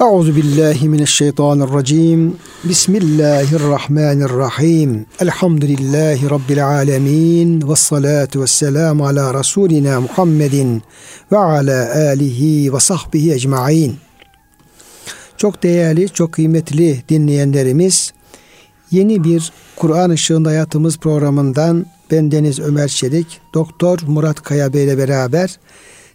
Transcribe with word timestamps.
Euzu 0.00 0.36
billahi 0.36 0.88
mineşşeytanirracim. 0.88 2.36
Bismillahirrahmanirrahim. 2.64 5.06
Elhamdülillahi 5.20 6.30
rabbil 6.30 6.68
alamin 6.68 7.68
ve 7.68 7.76
salatu 7.76 8.42
vesselam 8.42 9.02
ala 9.02 9.34
rasulina 9.34 10.00
Muhammedin 10.00 10.82
ve 11.32 11.36
ala 11.36 12.08
alihi 12.10 12.74
ve 12.74 12.80
sahbihi 12.80 13.32
ecmaîn. 13.32 13.96
Çok 15.36 15.62
değerli, 15.62 16.08
çok 16.08 16.32
kıymetli 16.32 17.02
dinleyenlerimiz, 17.08 18.12
yeni 18.90 19.24
bir 19.24 19.52
Kur'an 19.76 20.12
Işığında 20.12 20.48
Hayatımız 20.48 20.98
programından 20.98 21.86
ben 22.10 22.30
Deniz 22.30 22.60
Ömer 22.60 22.88
Çelik, 22.88 23.40
Doktor 23.54 23.98
Murat 24.06 24.42
Kaya 24.42 24.72
Bey 24.72 24.84
ile 24.84 24.98
beraber 24.98 25.58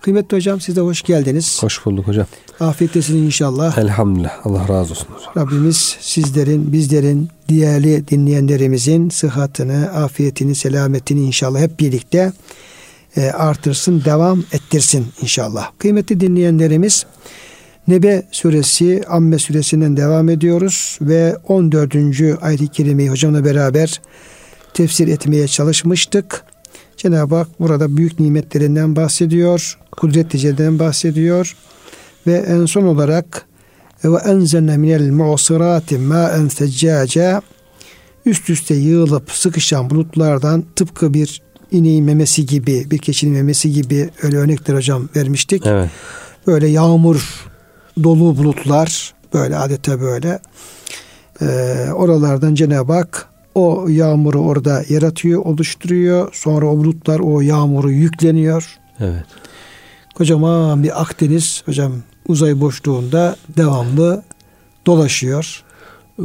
Kıymetli 0.00 0.36
hocam 0.36 0.60
siz 0.60 0.76
de 0.76 0.80
hoş 0.80 1.02
geldiniz. 1.02 1.62
Hoş 1.62 1.86
bulduk 1.86 2.06
hocam. 2.08 2.26
Afiyettesin 2.60 3.16
inşallah. 3.16 3.78
Elhamdülillah. 3.78 4.46
Allah 4.46 4.68
razı 4.68 4.92
olsun 4.92 5.06
hocam. 5.16 5.32
Rabbimiz 5.36 5.96
sizlerin, 6.00 6.72
bizlerin, 6.72 7.28
değerli 7.50 8.08
dinleyenlerimizin 8.08 9.08
sıhhatini, 9.08 9.76
afiyetini, 9.76 10.54
selametini 10.54 11.20
inşallah 11.20 11.60
hep 11.60 11.80
birlikte 11.80 12.32
e, 13.16 13.30
artırsın, 13.30 14.04
devam 14.04 14.44
ettirsin 14.52 15.06
inşallah. 15.22 15.70
Kıymetli 15.78 16.20
dinleyenlerimiz 16.20 17.06
Nebe 17.88 18.22
suresi, 18.30 19.02
Amme 19.08 19.38
suresinden 19.38 19.96
devam 19.96 20.28
ediyoruz 20.28 20.98
ve 21.00 21.36
14. 21.48 21.94
ayet-i 22.40 22.68
kerimeyi 22.68 23.10
hocamla 23.10 23.44
beraber 23.44 24.00
tefsir 24.74 25.08
etmeye 25.08 25.48
çalışmıştık. 25.48 26.44
Cenab-ı 26.96 27.34
Hak 27.34 27.60
burada 27.60 27.96
büyük 27.96 28.20
nimetlerinden 28.20 28.96
bahsediyor, 28.96 29.78
kudretliceden 29.92 30.78
bahsediyor 30.78 31.56
ve 32.26 32.34
en 32.34 32.66
son 32.66 32.82
olarak 32.82 33.46
ve 34.04 34.16
enzelne 34.18 34.76
minel 34.76 35.10
mu'sirati 35.10 35.98
ma'en 35.98 36.48
seccaca 36.48 37.42
üst 38.26 38.50
üste 38.50 38.74
yığılıp 38.74 39.30
sıkışan 39.30 39.90
bulutlardan 39.90 40.64
tıpkı 40.76 41.14
bir 41.14 41.42
ineğin 41.70 42.04
memesi 42.04 42.46
gibi, 42.46 42.90
bir 42.90 42.98
keçinin 42.98 43.32
memesi 43.32 43.72
gibi 43.72 44.10
öyle 44.22 44.36
örnekler 44.36 44.74
hocam 44.74 45.08
vermiştik. 45.16 45.66
Evet. 45.66 45.90
Böyle 46.46 46.66
yağmur 46.66 47.46
dolu 48.02 48.36
bulutlar 48.38 49.14
böyle 49.34 49.56
adeta 49.56 50.00
böyle 50.00 50.38
e, 51.40 51.46
oralardan 51.94 52.54
Cenab-ı 52.54 52.92
Hak 52.92 53.28
o 53.56 53.88
yağmuru 53.88 54.38
orada 54.38 54.82
yaratıyor, 54.88 55.44
oluşturuyor. 55.44 56.28
Sonra 56.32 56.66
o 56.66 56.76
bulutlar 56.76 57.18
o 57.18 57.40
yağmuru 57.40 57.90
yükleniyor. 57.90 58.78
Evet. 59.00 59.24
Kocaman 60.14 60.82
bir 60.82 61.02
Akdeniz 61.02 61.62
hocam 61.66 61.92
uzay 62.28 62.60
boşluğunda 62.60 63.36
devamlı 63.56 64.22
dolaşıyor. 64.86 65.64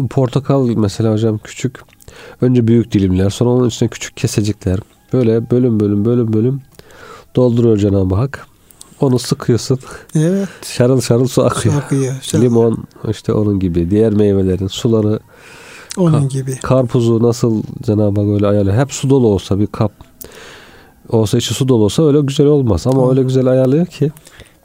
Portakal 0.09 0.69
mesela 0.69 1.13
hocam 1.13 1.39
küçük. 1.43 1.79
Önce 2.41 2.67
büyük 2.67 2.91
dilimler, 2.91 3.29
sonra 3.29 3.49
onun 3.49 3.67
üstüne 3.67 3.89
küçük 3.89 4.17
kesecikler. 4.17 4.79
Böyle 5.13 5.51
bölüm 5.51 5.79
bölüm 5.79 6.05
bölüm 6.05 6.33
bölüm 6.33 6.61
dolduruyor 7.35 7.77
Cenab-ı 7.77 8.15
Hak. 8.15 8.47
Onu 9.01 9.19
sıkıyorsun. 9.19 9.79
Evet. 10.15 10.49
Şarıl 10.63 11.01
şarıl 11.01 11.27
su 11.27 11.45
akıyor. 11.45 11.75
Su 11.75 11.81
akıyor. 11.81 12.15
Şarıl. 12.21 12.43
Limon 12.43 12.83
işte 13.09 13.33
onun 13.33 13.59
gibi. 13.59 13.91
Diğer 13.91 14.13
meyvelerin 14.13 14.67
suları. 14.67 15.19
Onun 15.97 16.23
ka- 16.23 16.29
gibi. 16.29 16.55
Karpuzu 16.55 17.23
nasıl 17.23 17.63
Cenab-ı 17.83 18.21
Hak 18.21 18.29
öyle 18.29 18.47
ayarlıyor. 18.47 18.77
Hep 18.77 18.93
su 18.93 19.09
dolu 19.09 19.27
olsa 19.27 19.59
bir 19.59 19.67
kap 19.67 19.91
olsa 21.09 21.37
içi 21.37 21.53
su 21.53 21.67
dolu 21.67 21.83
olsa 21.83 22.07
öyle 22.07 22.21
güzel 22.21 22.47
olmaz. 22.47 22.87
Ama 22.87 23.09
öyle 23.09 23.23
güzel 23.23 23.47
ayarlıyor 23.47 23.85
ki 23.85 24.11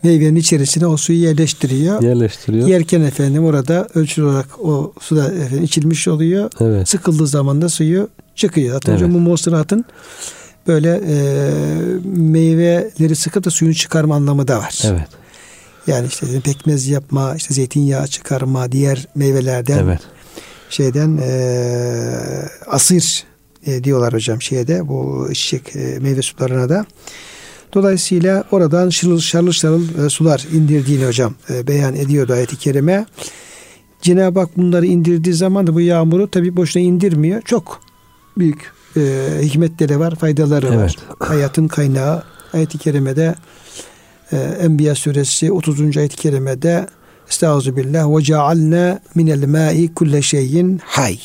Meyvenin 0.02 0.36
içerisine 0.36 0.86
o 0.86 0.96
suyu 0.96 1.18
yerleştiriyor. 1.18 2.02
yerleştiriyor. 2.02 2.68
Yerken 2.68 3.00
efendim 3.00 3.44
orada 3.44 3.88
ölçülü 3.94 4.24
olarak 4.26 4.64
o 4.64 4.92
suda 5.00 5.24
efendim 5.32 5.64
içilmiş 5.64 6.08
oluyor. 6.08 6.50
Evet. 6.60 6.88
Sıkıldığı 6.88 7.26
zaman 7.26 7.62
da 7.62 7.68
suyu 7.68 8.08
çıkıyor. 8.34 8.72
Zaten 8.74 8.92
Evet. 8.92 9.02
hocam 9.02 9.14
bu 9.14 9.20
böyle 10.66 11.00
e, 11.08 11.16
meyveleri 12.04 13.16
sıkıp 13.16 13.44
da 13.44 13.50
suyunu 13.50 13.74
çıkarma 13.74 14.14
anlamı 14.14 14.48
da 14.48 14.58
var. 14.58 14.82
Evet. 14.84 15.08
Yani 15.86 16.06
işte 16.06 16.26
pekmez 16.44 16.88
yapma, 16.88 17.34
işte 17.36 17.54
zeytinyağı 17.54 18.06
çıkarma, 18.06 18.72
diğer 18.72 19.06
meyvelerden 19.14 19.78
Evet. 19.78 20.00
Şeyden 20.70 21.18
e, 21.22 21.28
asir 22.66 23.24
e, 23.66 23.84
diyorlar 23.84 24.14
hocam 24.14 24.42
şeyde 24.42 24.88
bu 24.88 25.28
çiçek 25.34 25.76
e, 25.76 25.98
meyve 26.00 26.22
sularına 26.22 26.68
da. 26.68 26.86
Dolayısıyla 27.74 28.44
oradan 28.50 28.90
şırıl 28.90 29.20
şarıl 29.20 29.52
şarıl 29.52 30.04
e, 30.06 30.08
sular 30.08 30.46
indirdiğini 30.52 31.06
hocam 31.06 31.34
e, 31.50 31.66
beyan 31.66 31.96
ediyordu 31.96 32.32
ayet-i 32.32 32.56
kerime. 32.56 33.06
Cenab-ı 34.02 34.40
Hak 34.40 34.56
bunları 34.56 34.86
indirdiği 34.86 35.34
zaman 35.34 35.66
da 35.66 35.74
bu 35.74 35.80
yağmuru 35.80 36.30
tabi 36.30 36.56
boşuna 36.56 36.82
indirmiyor. 36.82 37.42
Çok 37.42 37.80
büyük 38.38 38.72
e, 38.96 39.00
hikmetleri 39.42 40.00
var, 40.00 40.14
faydaları 40.14 40.66
Evet. 40.66 40.78
var. 40.78 40.96
Hayatın 41.28 41.68
kaynağı 41.68 42.22
ayet-i 42.52 42.78
kerimede 42.78 43.34
e, 44.32 44.36
Enbiya 44.36 44.94
suresi 44.94 45.52
30. 45.52 45.96
ayet-i 45.96 46.16
kerimede 46.16 46.86
Estağfirullah 47.28 48.16
ve 48.18 48.22
cealna 48.22 49.00
minel 49.14 49.48
ma'i 49.48 49.94
kulle 49.94 50.22
şeyin 50.22 50.80
hay. 50.84 51.18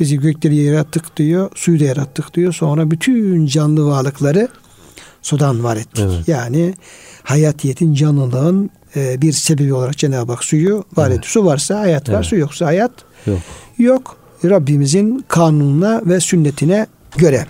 Bizi 0.00 0.20
gökleri 0.20 0.56
yarattık 0.56 1.16
diyor, 1.16 1.50
suyu 1.54 1.80
da 1.80 1.84
yarattık 1.84 2.34
diyor. 2.34 2.52
Sonra 2.52 2.90
bütün 2.90 3.46
canlı 3.46 3.86
varlıkları 3.86 4.48
sudan 5.22 5.64
var 5.64 5.76
ettik. 5.76 6.04
Evet. 6.08 6.28
Yani 6.28 6.74
hayatiyetin, 7.22 7.94
canlılığın 7.94 8.70
e, 8.96 9.22
bir 9.22 9.32
sebebi 9.32 9.74
olarak 9.74 9.98
Cenab-ı 9.98 10.32
Hak 10.32 10.44
suyu 10.44 10.84
var 10.96 11.08
Evet. 11.08 11.18
etti. 11.18 11.30
Su 11.30 11.44
varsa 11.44 11.80
hayat 11.80 12.08
var, 12.08 12.14
Evet. 12.14 12.26
su 12.26 12.36
yoksa 12.36 12.66
hayat 12.66 12.92
Yok. 13.26 13.38
yok. 13.78 14.16
Rabbimizin 14.44 15.24
kanununa 15.28 16.02
ve 16.06 16.20
sünnetine 16.20 16.86
göre. 17.16 17.46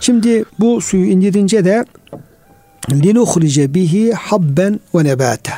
Şimdi 0.00 0.44
bu 0.58 0.80
suyu 0.80 1.04
indirince 1.06 1.64
de 1.64 1.84
linuhrice 2.90 3.74
bihi 3.74 4.12
habben 4.12 4.80
ve 4.94 5.04
nebate. 5.04 5.52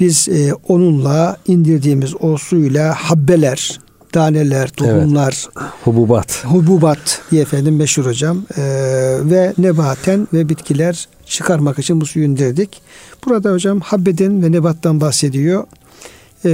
Biz 0.00 0.28
e, 0.28 0.52
onunla 0.68 1.36
indirdiğimiz 1.46 2.14
o 2.20 2.36
suyla 2.36 2.94
habbeler, 2.94 3.80
taneler, 4.12 4.68
tohumlar, 4.68 5.46
Hububat. 5.84 6.44
hububat 6.44 7.22
diye 7.30 7.42
efendim 7.42 7.76
meşhur 7.76 8.06
hocam 8.06 8.42
e, 8.56 8.62
ve 9.24 9.52
nebaten 9.58 10.28
ve 10.32 10.48
bitkiler 10.48 11.08
çıkarmak 11.26 11.78
için 11.78 12.00
bu 12.00 12.06
suyu 12.06 12.24
indirdik. 12.24 12.82
Burada 13.26 13.52
hocam 13.52 13.80
habbeden 13.80 14.42
ve 14.42 14.52
nebattan 14.52 15.00
bahsediyor. 15.00 15.64
E, 16.44 16.50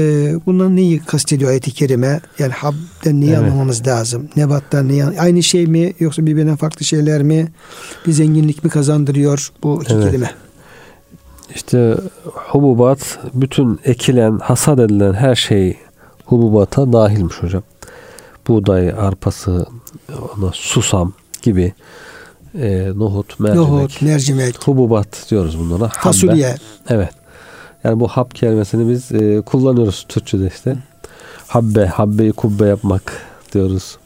bundan 0.46 0.76
neyi 0.76 0.98
kastediyor 0.98 1.50
ayet-i 1.50 1.70
kerime? 1.70 2.20
Yani 2.38 2.52
habden 2.52 3.20
neyi 3.20 3.30
Evet. 3.30 3.38
anlamamız 3.38 3.86
lazım? 3.86 4.28
Nebattan 4.36 4.88
neyi 4.88 5.04
Aynı 5.04 5.42
şey 5.42 5.66
mi 5.66 5.92
yoksa 6.00 6.26
birbirinden 6.26 6.56
farklı 6.56 6.84
şeyler 6.84 7.22
mi? 7.22 7.48
Bir 8.06 8.12
zenginlik 8.12 8.64
mi 8.64 8.70
kazandırıyor 8.70 9.52
bu 9.62 9.82
iki 9.82 9.94
Evet. 9.94 10.04
kelime? 10.04 10.30
İşte 11.56 11.96
hububat 12.34 13.18
bütün 13.34 13.80
ekilen, 13.84 14.38
hasat 14.38 14.78
edilen 14.78 15.12
her 15.14 15.34
şey 15.34 15.76
hububata 16.24 16.92
dahilmiş 16.92 17.34
hocam. 17.42 17.62
Buğday, 18.48 18.90
arpası, 18.90 19.66
ona 20.38 20.50
susam 20.52 21.12
gibi 21.42 21.72
e, 22.54 22.92
nohut, 22.96 23.40
mercimek, 23.40 23.68
Nohut, 23.68 24.02
mercimek, 24.02 24.68
hububat 24.68 25.26
diyoruz 25.30 25.58
bunlara. 25.58 25.84
Habbe. 25.84 26.00
fasulye. 26.00 26.56
Evet. 26.88 27.10
Yani 27.84 28.00
bu 28.00 28.08
hab 28.08 28.30
kelimesini 28.30 28.88
biz 28.88 29.12
e, 29.12 29.40
kullanıyoruz 29.40 30.06
Türkçe'de 30.08 30.46
işte. 30.46 30.76
Habbe, 31.46 31.86
habbeyi 31.86 32.32
kubbe 32.32 32.66
yapmak 32.66 33.12
diyoruz. 33.54 33.98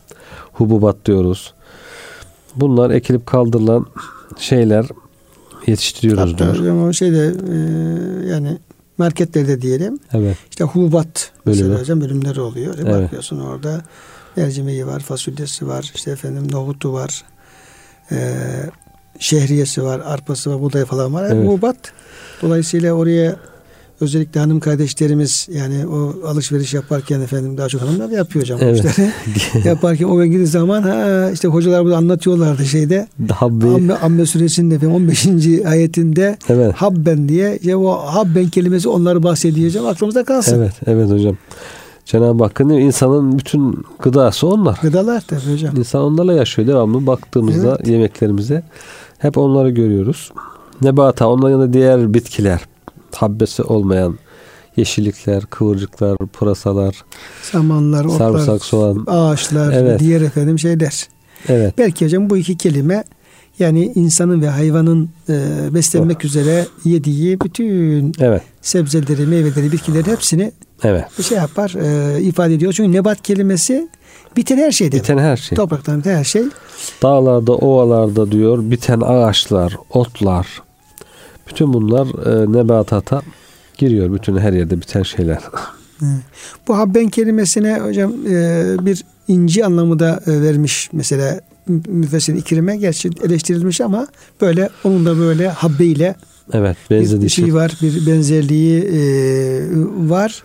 Hububat 0.53 0.96
diyoruz. 1.06 1.55
Bunlar 2.56 2.91
ekilip 2.91 3.26
kaldırılan 3.26 3.87
şeyler 4.38 4.87
yetiştiriyoruz 5.66 6.32
Hatta 6.32 6.38
diyor. 6.38 6.56
hocam 6.58 6.82
o 6.88 6.92
şeyde 6.92 7.34
e, 7.52 7.56
yani 8.30 8.58
marketlerde 8.98 9.62
diyelim 9.62 9.98
Evet. 10.12 10.36
İşte 10.50 10.64
hububat 10.64 11.32
Bölümü. 11.46 11.78
hocam 11.78 12.00
bölümleri 12.00 12.40
oluyor. 12.40 12.78
E 12.78 12.80
Evet. 12.82 13.04
Bakıyorsun 13.04 13.40
orada 13.40 13.82
mercimeği 14.36 14.86
var, 14.86 15.00
fasulyesi 15.00 15.66
var, 15.68 15.90
işte 15.94 16.10
efendim 16.10 16.52
nohutu 16.52 16.92
var, 16.92 17.24
e, 18.12 18.34
şehriyesi 19.18 19.82
var, 19.82 20.00
arpası 20.04 20.50
var, 20.50 20.60
buğday 20.60 20.84
falan 20.84 21.14
var. 21.14 21.30
Evet. 21.30 21.46
Hububat. 21.48 21.76
Dolayısıyla 22.42 22.92
oraya 22.92 23.36
özellikle 24.00 24.41
hanım 24.41 24.61
kardeşlerimiz 24.61 25.49
yani 25.52 25.87
o 25.87 26.14
alışveriş 26.26 26.75
yaparken 26.75 27.20
efendim 27.20 27.58
daha 27.58 27.69
çok 27.69 27.81
hanımlar 27.81 28.08
yapıyor 28.08 28.43
hocam. 28.44 28.58
Evet. 28.62 28.85
işleri. 28.85 29.11
yaparken 29.69 30.05
o 30.05 30.25
gittiği 30.25 30.47
zaman 30.47 30.82
ha 30.82 31.31
işte 31.31 31.49
hocalar 31.49 31.85
burada 31.85 31.97
anlatıyorlardı 31.97 32.64
şeyde. 32.64 33.08
Habbi. 33.32 33.67
Amme, 33.67 33.94
Amme 33.94 34.26
suresinin 34.26 34.70
efendim 34.70 34.94
15. 34.97 35.26
ayetinde 35.67 36.38
Evet. 36.49 36.75
habben 36.75 37.29
diye 37.29 37.58
ya 37.62 37.79
o 37.79 37.97
habben 37.97 38.49
kelimesi 38.49 38.88
onları 38.88 39.23
bahsedeceğim 39.23 39.88
aklımızda 39.88 40.25
kalsın. 40.25 40.58
Evet, 40.58 40.73
evet 40.87 41.11
hocam. 41.11 41.37
Cenab-ı 42.05 42.44
Hakk'ın 42.44 42.69
insanın 42.69 43.38
bütün 43.38 43.85
gıdası 44.03 44.46
onlar. 44.46 44.79
Gıdalar 44.82 45.20
tabii 45.20 45.53
hocam. 45.53 45.76
İnsan 45.76 46.03
onlarla 46.03 46.32
yaşıyor 46.32 46.69
devamlı. 46.69 47.06
Baktığımızda 47.06 47.76
Evet. 47.76 47.88
yemeklerimize 47.88 48.62
hep 49.19 49.38
onları 49.38 49.70
görüyoruz. 49.70 50.32
Nebata, 50.82 51.29
onların 51.29 51.50
yanında 51.50 51.73
diğer 51.73 52.14
bitkiler, 52.14 52.61
habbesi 53.16 53.62
olmayan 53.62 54.18
yeşillikler, 54.76 55.46
kıvırcıklar, 55.46 56.16
pırasalar, 56.16 57.04
Samanlar, 57.42 58.04
otlar, 58.04 58.18
sarımsak, 58.18 58.64
soğan. 58.64 59.04
ağaçlar, 59.06 59.72
Evet. 59.72 60.00
diğer 60.00 60.20
efendim 60.20 60.58
şeyler. 60.58 61.08
Evet, 61.48 61.74
Belki 61.78 62.04
hocam 62.04 62.30
bu 62.30 62.36
iki 62.36 62.56
kelime 62.56 63.04
yani 63.58 63.92
insanın 63.94 64.42
ve 64.42 64.48
hayvanın 64.48 65.10
e, 65.28 65.34
beslenmek 65.74 66.24
üzere 66.24 66.66
yediği 66.84 67.40
bütün 67.40 68.12
evet, 68.20 68.42
sebzeleri, 68.62 69.26
meyveleri, 69.26 69.72
bitkileri 69.72 70.06
hepsini 70.06 70.52
evet. 70.82 71.22
şey 71.22 71.38
yapar, 71.38 71.74
e, 71.74 72.20
ifade 72.22 72.54
ediyor. 72.54 72.72
Çünkü 72.72 72.92
nebat 72.92 73.22
kelimesi 73.22 73.88
biten 74.36 74.56
her 74.56 74.72
şey 74.72 74.92
demek. 74.92 75.04
Biten 75.04 75.18
her 75.18 75.36
şey. 75.36 75.56
Topraktan 75.56 75.98
biten 75.98 76.16
her 76.16 76.24
şey. 76.24 76.42
Dağlarda, 77.02 77.52
ovalarda 77.52 78.32
diyor, 78.32 78.70
biten 78.70 79.00
ağaçlar, 79.00 79.76
otlar. 79.90 80.46
Bütün 81.50 81.73
bunlar 81.73 82.06
e, 82.06 82.52
nebatata 82.52 83.23
giriyor. 83.79 84.12
Bütün 84.14 84.37
her 84.38 84.52
yerde 84.52 84.81
biten 84.81 85.02
şeyler. 85.02 85.38
Bu 86.69 86.79
habben 86.79 87.08
kelimesine 87.08 87.79
hocam 87.79 88.12
e, 88.26 88.64
bir 88.87 89.05
inci 89.29 89.64
anlamı 89.64 89.99
da 89.99 90.20
e, 90.26 90.43
vermiş 90.43 90.88
mesela 90.93 91.41
mü- 91.69 91.82
müfessir 91.88 92.35
ikrime 92.35 92.76
gerçi 92.76 93.11
eleştirilmiş 93.25 93.81
ama 93.81 94.06
böyle 94.41 94.69
onun 94.85 95.06
da 95.06 95.19
böyle 95.19 95.49
habbeyle 95.49 96.14
Evet, 96.52 96.76
bir 96.91 97.29
şey 97.29 97.55
var, 97.55 97.79
bir 97.82 98.06
benzerliği 98.06 98.81
e, 98.82 99.00
var. 100.08 100.43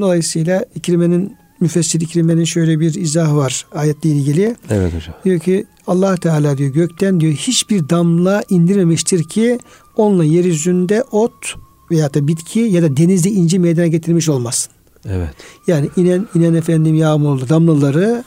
Dolayısıyla 0.00 0.64
ikrimenin 0.74 1.36
müfessir 1.60 2.00
ikrimenin 2.00 2.44
şöyle 2.44 2.80
bir 2.80 2.94
izahı 2.94 3.36
var 3.36 3.66
ayetle 3.72 4.10
ilgili. 4.10 4.56
Evet 4.70 4.94
hocam. 4.94 5.14
Diyor 5.24 5.40
ki 5.40 5.66
Allah 5.86 6.16
Teala 6.16 6.58
diyor 6.58 6.72
gökten 6.74 7.20
diyor 7.20 7.32
hiçbir 7.32 7.88
damla 7.88 8.42
indirmemiştir 8.48 9.24
ki 9.24 9.58
onunla 9.96 10.24
yeryüzünde 10.24 11.04
ot 11.10 11.54
veya 11.90 12.14
da 12.14 12.28
bitki 12.28 12.60
ya 12.60 12.82
da 12.82 12.96
denizde 12.96 13.30
inci 13.30 13.58
meydana 13.58 13.86
getirmiş 13.86 14.28
olmasın. 14.28 14.72
Evet. 15.08 15.30
Yani 15.66 15.88
inen 15.96 16.26
inen 16.34 16.54
efendim 16.54 16.94
yağmurlu 16.94 17.48
damlaları 17.48 18.24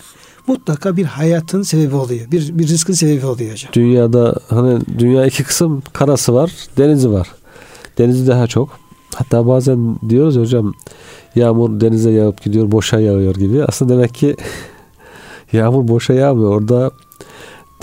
mutlaka 0.47 0.97
bir 0.97 1.05
hayatın 1.05 1.61
sebebi 1.61 1.95
oluyor. 1.95 2.31
Bir 2.31 2.59
bir 2.59 2.67
rızkın 2.67 2.93
sebebi 2.93 3.25
oluyor 3.25 3.51
hocam. 3.51 3.73
Dünyada 3.73 4.35
hani 4.47 4.79
dünya 4.99 5.25
iki 5.25 5.43
kısım 5.43 5.83
karası 5.93 6.33
var, 6.33 6.51
denizi 6.77 7.11
var. 7.11 7.27
Denizi 7.97 8.27
daha 8.27 8.47
çok. 8.47 8.69
Hatta 9.15 9.47
bazen 9.47 9.95
diyoruz 10.09 10.37
hocam 10.37 10.73
yağmur 11.35 11.81
denize 11.81 12.11
yağıp 12.11 12.43
gidiyor, 12.43 12.71
boşa 12.71 12.99
yağıyor 12.99 13.35
gibi. 13.35 13.63
Aslında 13.63 13.93
demek 13.93 14.13
ki 14.13 14.35
yağmur 15.53 15.87
boşa 15.87 16.13
yağmıyor. 16.13 16.49
Orada 16.49 16.91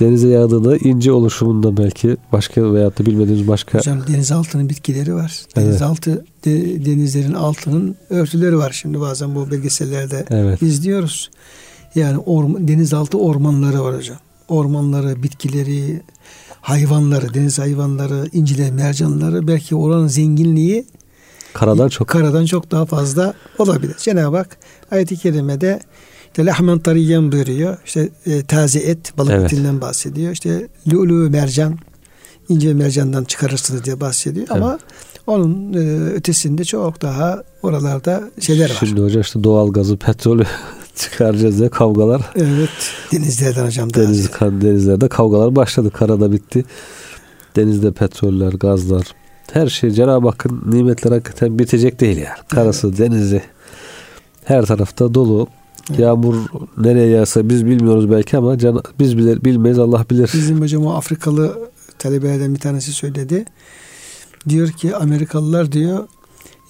denize 0.03 0.29
yağdığında 0.29 0.77
ince 0.77 1.13
oluşumunda 1.13 1.77
belki 1.77 2.17
başka 2.33 2.75
veyahut 2.75 2.99
da 2.99 3.07
bilmediğimiz 3.07 3.49
başka 3.49 3.79
Hocam 3.79 4.03
denizaltının 4.09 4.69
bitkileri 4.69 5.15
var. 5.15 5.33
Evet. 5.57 5.67
Denizaltı 5.67 6.25
de- 6.45 6.85
denizlerin 6.87 7.33
altının 7.35 7.97
örtüleri 8.11 8.59
var. 8.59 8.73
Şimdi 8.83 9.01
bazen 9.01 9.35
bu 9.35 9.51
belgesellerde 9.51 10.25
evet 10.31 10.63
izliyoruz. 10.63 11.31
Yani 11.95 12.19
orman, 12.19 12.69
denizaltı 12.69 13.19
ormanları 13.19 13.85
var 13.85 13.97
hocam. 13.97 14.19
Ormanları, 14.49 15.23
bitkileri, 15.23 16.03
hayvanları, 16.61 17.35
deniz 17.35 17.59
hayvanları, 17.59 18.29
inciler, 18.33 18.71
mercanları 18.71 19.49
belki 19.49 19.77
oranın 19.77 20.07
zenginliği 20.07 20.85
karadan 21.53 21.89
çok 21.89 22.09
karadan 22.09 22.45
çok 22.45 22.71
daha 22.71 22.87
fazla 22.87 23.35
olabilir. 23.59 23.95
Cenab-ı 23.99 24.37
Hak 24.37 24.57
ayet-i 24.91 25.17
kerimede 25.17 25.81
işte 26.33 26.47
lahmen 26.47 26.79
tariyen 26.79 27.33
buyuruyor. 27.33 27.77
İşte 27.87 28.09
e, 28.27 28.43
taze 28.43 28.79
et, 28.79 29.19
balık 29.19 29.33
Evet. 29.33 29.53
etinden 29.53 29.81
bahsediyor. 29.81 30.33
İşte 30.33 30.69
lulu 30.93 31.31
mercan, 31.31 31.79
ince 32.49 32.75
mercandan 32.75 33.25
çıkarırsınız 33.25 33.85
diye 33.85 34.01
bahsediyor. 34.01 34.47
Ama 34.51 34.79
onun 35.27 35.73
e, 35.73 36.11
ötesinde 36.13 36.65
çok 36.65 37.03
daha 37.03 37.43
oralarda 37.63 38.23
şeyler 38.41 38.71
var. 38.71 38.77
Şimdi 38.81 39.01
hocam 39.01 39.21
işte 39.23 39.45
doğal 39.45 39.73
gazı, 39.73 39.97
petrolü 39.97 40.45
çıkaracağız 40.97 41.59
diye 41.59 41.69
kavgalar 41.69 42.23
Evet. 42.37 42.71
Denizlerden 43.13 43.67
hocam. 43.67 43.95
daha 43.95 44.03
Deniz, 44.05 44.31
kan- 44.31 44.61
denizlerde 44.61 45.09
kavgalar 45.09 45.57
başladı. 45.57 45.91
Karada 45.91 46.33
bitti. 46.33 46.65
Denizde 47.57 47.93
petroller, 47.93 48.53
gazlar. 48.53 49.05
Her 49.53 49.67
şey 49.69 49.91
Cenab-ı 49.91 50.29
Hakk'ın 50.29 50.63
nimetleri 50.67 51.15
hakikaten 51.15 51.59
bitecek 51.59 52.01
değil 52.01 52.17
yani. 52.17 52.39
Karası, 52.49 52.99
denizi. 52.99 53.43
Her 54.45 54.67
tarafta 54.67 55.15
dolu. 55.15 55.49
Yağmur 55.99 56.37
nereye 56.77 57.09
yağsa 57.09 57.49
biz 57.49 57.67
bilmiyoruz 57.67 58.11
belki 58.11 58.37
ama 58.37 58.59
can, 58.59 58.83
biz 58.99 59.19
bilir, 59.19 59.45
bilmeyiz 59.45 59.79
Allah 59.79 60.07
bilir. 60.11 60.31
Bizim 60.35 60.61
hocam 60.61 60.87
o 60.87 60.95
Afrikalı 60.95 61.71
talebelerden 61.99 62.55
bir 62.55 62.61
tanesi 62.61 62.93
söyledi. 62.93 63.45
Diyor 64.49 64.71
ki 64.71 64.97
Amerikalılar 64.97 65.73
diyor 65.73 66.09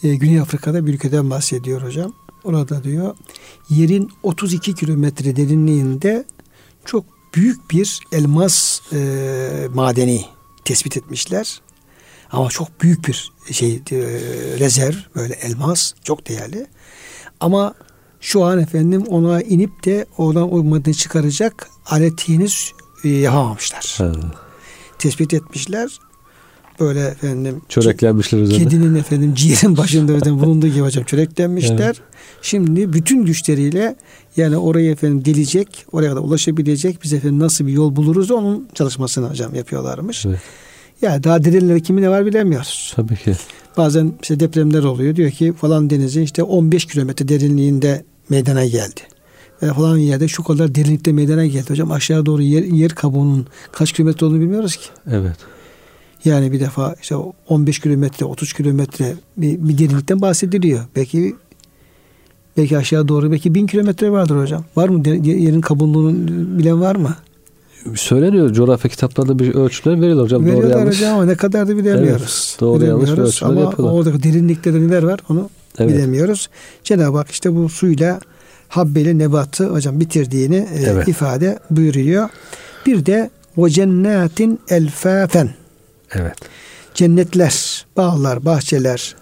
e, 0.02 0.14
Güney 0.14 0.40
Afrika'da 0.40 0.86
bir 0.86 0.94
ülkeden 0.94 1.30
bahsediyor 1.30 1.82
hocam. 1.82 2.12
Orada 2.44 2.84
diyor 2.84 3.16
yerin 3.70 4.10
32 4.22 4.74
kilometre 4.74 5.36
derinliğinde 5.36 6.24
çok 6.84 7.04
büyük 7.34 7.70
bir 7.70 8.00
elmas 8.12 8.80
e, 8.92 9.68
madeni 9.74 10.24
tespit 10.64 10.96
etmişler. 10.96 11.60
Ama 12.30 12.48
çok 12.48 12.80
büyük 12.80 13.08
bir 13.08 13.32
şey 13.50 13.74
e, 13.74 13.96
rezerv 14.58 14.96
böyle 15.16 15.34
elmas 15.34 15.94
çok 16.04 16.28
değerli. 16.28 16.66
Ama 17.40 17.74
şu 18.22 18.44
an 18.44 18.58
efendim 18.58 19.02
ona 19.08 19.42
inip 19.42 19.84
de 19.84 20.06
oradan 20.18 20.54
o 20.54 20.64
maddeyi 20.64 20.94
çıkaracak 20.96 21.68
alet 21.86 22.28
henüz 22.28 22.72
e, 23.04 23.08
yapamamışlar. 23.08 23.94
Ha, 23.98 24.12
Tespit 24.98 25.34
etmişler. 25.34 25.98
Böyle 26.80 27.00
efendim 27.00 27.62
çöreklenmişler 27.68 28.38
üzerine. 28.38 28.64
kedinin 28.64 28.94
efendim 28.94 29.34
ciğerin 29.34 29.76
başında 29.76 30.12
efendim 30.12 30.40
bulunduğu 30.40 30.66
gibi 30.68 30.80
hocam 30.80 31.04
çöreklenmişler. 31.04 31.96
Şimdi 32.42 32.92
bütün 32.92 33.24
güçleriyle 33.24 33.96
yani 34.36 34.56
oraya 34.56 34.90
efendim 34.90 35.22
gelecek, 35.22 35.86
oraya 35.92 36.08
kadar 36.08 36.20
ulaşabilecek 36.20 37.02
biz 37.04 37.12
efendim 37.12 37.38
nasıl 37.38 37.66
bir 37.66 37.72
yol 37.72 37.96
buluruz 37.96 38.30
onun 38.30 38.68
çalışmasını 38.74 39.28
hocam 39.28 39.54
yapıyorlarmış. 39.54 40.26
Evet. 40.26 40.40
Ya 41.02 41.24
daha 41.24 41.44
derinleri 41.44 41.82
kimi 41.82 42.02
ne 42.02 42.08
var 42.10 42.26
bilemiyoruz. 42.26 42.92
Tabii 42.96 43.16
ki. 43.16 43.34
Bazen 43.76 44.12
işte 44.22 44.40
depremler 44.40 44.82
oluyor. 44.84 45.16
Diyor 45.16 45.30
ki 45.30 45.52
falan 45.52 45.90
denizin 45.90 46.22
işte 46.22 46.42
15 46.42 46.84
kilometre 46.84 47.28
derinliğinde 47.28 48.04
meydana 48.32 48.64
geldi. 48.64 49.00
Ve 49.62 49.72
falan 49.72 49.96
yerde 49.98 50.28
şu 50.28 50.44
kadar 50.44 50.74
derinlikte 50.74 51.12
meydana 51.12 51.46
geldi. 51.46 51.70
Hocam 51.70 51.90
aşağı 51.90 52.26
doğru 52.26 52.42
yer, 52.42 52.62
yer 52.64 52.90
kabuğunun 52.92 53.46
kaç 53.72 53.92
kilometre 53.92 54.26
olduğunu 54.26 54.40
bilmiyoruz 54.40 54.76
ki. 54.76 54.86
Evet. 55.10 55.36
Yani 56.24 56.52
bir 56.52 56.60
defa 56.60 56.94
işte 57.02 57.14
15 57.48 57.78
kilometre, 57.78 58.26
30 58.26 58.52
kilometre 58.52 59.14
bir, 59.36 59.68
bir 59.68 59.78
derinlikten 59.78 60.20
bahsediliyor. 60.20 60.84
Belki 60.96 61.34
belki 62.56 62.78
aşağı 62.78 63.08
doğru 63.08 63.32
belki 63.32 63.54
bin 63.54 63.66
kilometre 63.66 64.10
vardır 64.10 64.36
hocam. 64.36 64.64
Var 64.76 64.88
mı 64.88 65.08
yerin 65.26 65.60
kabuğunu 65.60 66.12
bilen 66.58 66.80
var 66.80 66.96
mı? 66.96 67.16
Söyleniyor 67.94 68.52
coğrafya 68.52 68.90
kitaplarında 68.90 69.38
bir 69.38 69.54
ölçüler 69.54 70.00
veriyorlar 70.00 70.24
hocam. 70.24 70.42
Doğru 70.42 70.50
Veriyorlar 70.52 70.78
yanlış. 70.78 70.96
hocam 70.96 71.14
ama 71.14 71.24
ne 71.24 71.34
kadar 71.34 71.68
da 71.68 71.76
bilemiyoruz. 71.76 72.48
Evet, 72.50 72.60
doğru 72.60 72.84
yanlış 72.84 73.02
Bilemiyoruz 73.06 73.34
ölçüler 73.34 73.50
ama 73.50 73.60
yapıyorlar. 73.60 73.94
oradaki 73.94 74.22
derinlikte 74.22 74.74
de 74.74 74.80
neler 74.80 75.02
var 75.02 75.20
onu 75.28 75.50
Evet. 75.78 75.90
bilemiyoruz. 75.94 76.48
Cenab-ı 76.84 77.16
Hak 77.16 77.30
işte 77.30 77.54
bu 77.54 77.68
suyla 77.68 78.20
habbeyle 78.68 79.18
nebatı 79.18 79.66
hocam 79.66 80.00
bitirdiğini 80.00 80.56
e, 80.56 80.82
Evet. 80.86 81.08
ifade 81.08 81.58
buyuruyor. 81.70 82.28
Bir 82.86 83.06
de 83.06 83.30
o 83.56 83.68
cennetin 83.68 84.60
elfafen 84.68 85.50
Evet. 86.14 86.36
cennetler, 86.94 87.86
bağlar, 87.96 88.44
bahçeler, 88.44 89.14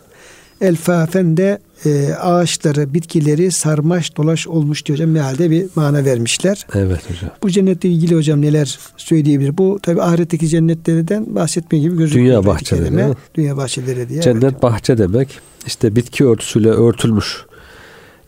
elfafen 0.61 1.37
de 1.37 1.59
e, 1.87 2.14
ağaçları, 2.14 2.95
bitkileri 2.95 3.50
sarmaş 3.50 4.16
dolaş 4.16 4.47
olmuş 4.47 4.87
diyor 4.87 4.99
hocam. 4.99 5.11
Mealde 5.11 5.50
bir 5.50 5.66
mana 5.75 6.04
vermişler. 6.04 6.66
Evet 6.75 7.11
hocam. 7.11 7.30
Bu 7.42 7.50
cennetle 7.50 7.88
ilgili 7.88 8.16
hocam 8.16 8.42
neler 8.42 8.78
söyleyebilir? 8.97 9.59
Bu 9.59 9.78
tabi 9.83 10.02
ahiretteki 10.02 10.49
cennetlerden 10.49 11.35
bahsetme 11.35 11.78
gibi 11.78 11.97
gözüküyor. 11.97 12.26
Dünya 12.26 12.47
bahçeleri, 12.47 12.85
kelime. 12.85 13.09
Dünya 13.35 13.57
bahçeleri 13.57 14.09
diye. 14.09 14.23
Cennet 14.23 14.45
evet. 14.45 14.62
bahçe 14.62 14.99
demek. 14.99 15.50
İşte 15.67 15.97
bitki 15.97 16.26
örtüsüyle 16.26 16.71
örtülmüş. 16.71 17.45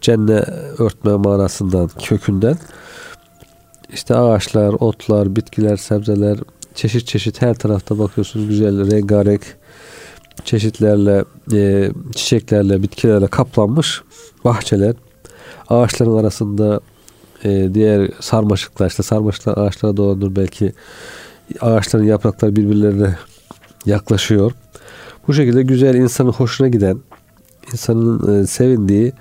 Cennet 0.01 0.49
örtme 0.79 1.13
manasından, 1.13 1.91
kökünden. 2.03 2.59
İşte 3.93 4.15
ağaçlar, 4.17 4.73
otlar, 4.81 5.37
bitkiler, 5.37 5.77
sebzeler, 5.77 6.39
çeşit 6.75 7.07
çeşit 7.07 7.43
her 7.43 7.55
tarafta 7.55 7.99
bakıyorsunuz 7.99 8.49
güzel, 8.49 8.91
rengarenk. 8.91 9.57
çeşitlerle, 10.45 11.25
e, 11.53 11.91
çiçeklerle, 12.15 12.83
bitkilerle 12.83 13.27
kaplanmış 13.27 14.03
bahçeler. 14.45 14.95
Ağaçların 15.69 16.17
arasında 16.17 16.81
e, 17.45 17.75
diğer 17.75 18.11
sarmaşıklar, 18.21 18.87
işte 18.89 19.03
sarmaşıklar 19.03 19.57
ağaçlara 19.57 19.97
dolanır 19.97 20.37
belki 20.37 20.73
ağaçların 21.61 22.05
yaprakları 22.05 22.57
birbirlerine 22.57 23.17
yaklaşıyor. 23.87 24.53
Bu 25.29 25.35
şekilde 25.35 25.63
güzel 25.63 25.95
insanın 25.95 26.33
hoşuna 26.33 26.69
giden, 26.69 26.99
insanın 27.73 28.43
e, 28.43 28.47
sevindiği, 28.47 29.13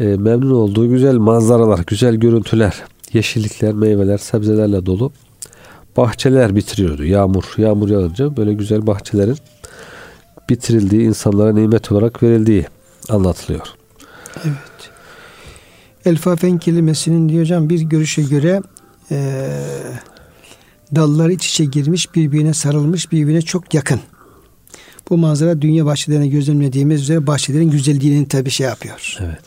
e, 0.00 0.04
memnun 0.04 0.50
olduğu 0.50 0.88
güzel 0.88 1.16
manzaralar, 1.16 1.80
güzel 1.86 2.14
görüntüler, 2.14 2.82
yeşillikler, 3.12 3.72
meyveler, 3.72 4.18
sebzelerle 4.18 4.86
dolu 4.86 5.12
bahçeler 5.96 6.56
bitiriyordu. 6.56 7.04
Yağmur, 7.04 7.44
yağmur 7.56 7.88
yağınca 7.88 8.36
böyle 8.36 8.54
güzel 8.54 8.86
bahçelerin 8.86 9.38
bitirildiği, 10.50 11.02
insanlara 11.02 11.52
nimet 11.52 11.92
olarak 11.92 12.22
verildiği 12.22 12.66
anlatılıyor. 13.08 13.66
Evet. 14.44 14.90
Elfafen 16.04 16.58
kelimesinin 16.58 17.28
diyor 17.28 17.42
hocam 17.42 17.68
bir 17.68 17.80
görüşe 17.80 18.22
göre 18.22 18.62
e, 19.10 19.48
dallar 20.94 21.30
iç 21.30 21.46
içe 21.46 21.64
girmiş, 21.64 22.14
birbirine 22.14 22.54
sarılmış, 22.54 23.12
birbirine 23.12 23.42
çok 23.42 23.74
yakın. 23.74 24.00
Bu 25.10 25.16
manzara 25.16 25.62
dünya 25.62 25.86
bahçelerine 25.86 26.28
gözlemlediğimiz 26.28 27.02
üzere 27.02 27.26
bahçelerin 27.26 27.70
güzelliğini 27.70 28.28
tabi 28.28 28.50
şey 28.50 28.66
yapıyor. 28.66 29.16
Evet. 29.20 29.40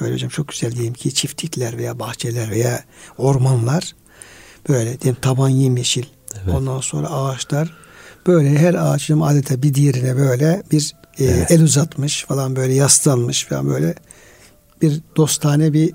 Böyle 0.00 0.14
hocam 0.14 0.28
çok 0.28 0.48
güzel 0.48 0.72
diyeyim 0.72 0.94
ki 0.94 1.14
çiftlikler 1.14 1.78
veya 1.78 1.98
bahçeler 1.98 2.50
veya 2.50 2.84
ormanlar 3.18 3.94
böyle 4.68 5.00
diyeyim 5.00 5.20
taban 5.22 5.48
yemyeşil. 5.48 6.04
Evet. 6.44 6.54
Ondan 6.54 6.80
sonra 6.80 7.10
ağaçlar 7.10 7.74
böyle 8.26 8.58
her 8.58 8.74
ağaçın 8.74 9.20
adeta 9.20 9.62
bir 9.62 9.74
diğerine 9.74 10.16
böyle 10.16 10.62
bir 10.72 10.94
e, 11.18 11.24
evet. 11.24 11.50
el 11.50 11.62
uzatmış 11.62 12.24
falan 12.24 12.56
böyle 12.56 12.74
yaslanmış 12.74 13.44
falan 13.44 13.68
böyle 13.68 13.94
bir 14.82 15.00
dostane 15.16 15.72
bir 15.72 15.94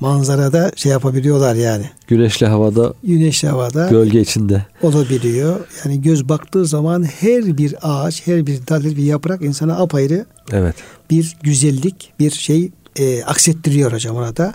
manzarada 0.00 0.72
şey 0.76 0.92
yapabiliyorlar 0.92 1.54
yani. 1.54 1.84
Güneşli 2.06 2.46
havada. 2.46 2.94
Güneşli 3.04 3.48
havada. 3.48 3.88
Gölge 3.88 4.20
içinde. 4.20 4.66
Olabiliyor. 4.82 5.60
Yani 5.84 6.02
göz 6.02 6.28
baktığı 6.28 6.66
zaman 6.66 7.02
her 7.02 7.58
bir 7.58 7.74
ağaç, 7.82 8.26
her 8.26 8.46
bir 8.46 8.66
dal, 8.68 8.84
bir 8.84 8.96
yaprak 8.96 9.42
insana 9.42 9.78
apayrı 9.78 10.26
evet. 10.52 10.74
bir 11.10 11.36
güzellik, 11.42 12.12
bir 12.20 12.30
şey 12.30 12.70
e, 12.96 13.24
aksettiriyor 13.24 13.92
hocam 13.92 14.16
orada. 14.16 14.54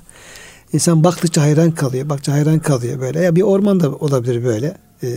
İnsan 0.73 1.03
baktıkça 1.03 1.41
hayran 1.41 1.71
kalıyor, 1.71 2.09
baktıkça 2.09 2.33
hayran 2.33 2.59
kalıyor 2.59 2.99
böyle. 2.99 3.19
Ya 3.19 3.35
bir 3.35 3.41
orman 3.41 3.79
da 3.79 3.91
olabilir 3.91 4.43
böyle. 4.43 4.77
E, 5.03 5.07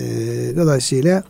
dolayısıyla 0.56 1.22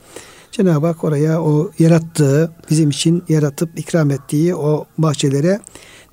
Cenab-ı 0.52 0.86
Hak 0.86 1.04
oraya 1.04 1.42
o 1.42 1.70
yarattığı, 1.78 2.50
bizim 2.70 2.90
için 2.90 3.24
yaratıp 3.28 3.78
ikram 3.78 4.10
ettiği 4.10 4.54
o 4.54 4.86
bahçelere 4.98 5.60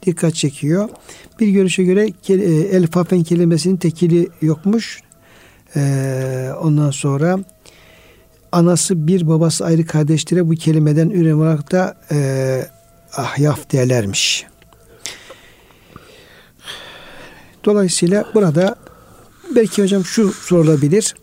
dikkat 0.06 0.36
çekiyor. 0.36 0.90
Bir 1.40 1.48
görüşe 1.48 1.84
göre 1.84 2.10
e, 2.30 2.34
el 2.78 2.88
fafen 2.88 3.24
kelimesinin 3.24 3.78
tekili 3.78 4.30
yokmuş. 4.42 5.02
Ee, 5.76 6.50
ondan 6.62 6.92
sonra 6.92 7.40
anası 8.52 9.08
bir 9.08 9.28
babası 9.28 9.66
ayrı 9.66 9.86
kardeşlere 9.86 10.50
bu 10.50 10.56
kelimeden 10.56 11.10
ürün 11.10 11.32
olarak 11.32 11.72
da 11.72 11.98
e, 12.12 12.18
ahyaf 13.18 13.72
derlermiş. 13.72 14.46
Dolayısıyla 17.66 18.26
burada 18.34 18.76
belki 19.56 19.82
hocam 19.82 20.06
şu 20.06 20.34
sorulabilir. 20.34 21.16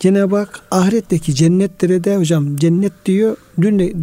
Cenab-ı 0.00 0.36
Hak 0.36 0.60
ahiretteki 0.70 1.34
cennetlere 1.34 2.04
de 2.04 2.16
hocam 2.16 2.56
cennet 2.56 2.92
diyor. 3.06 3.36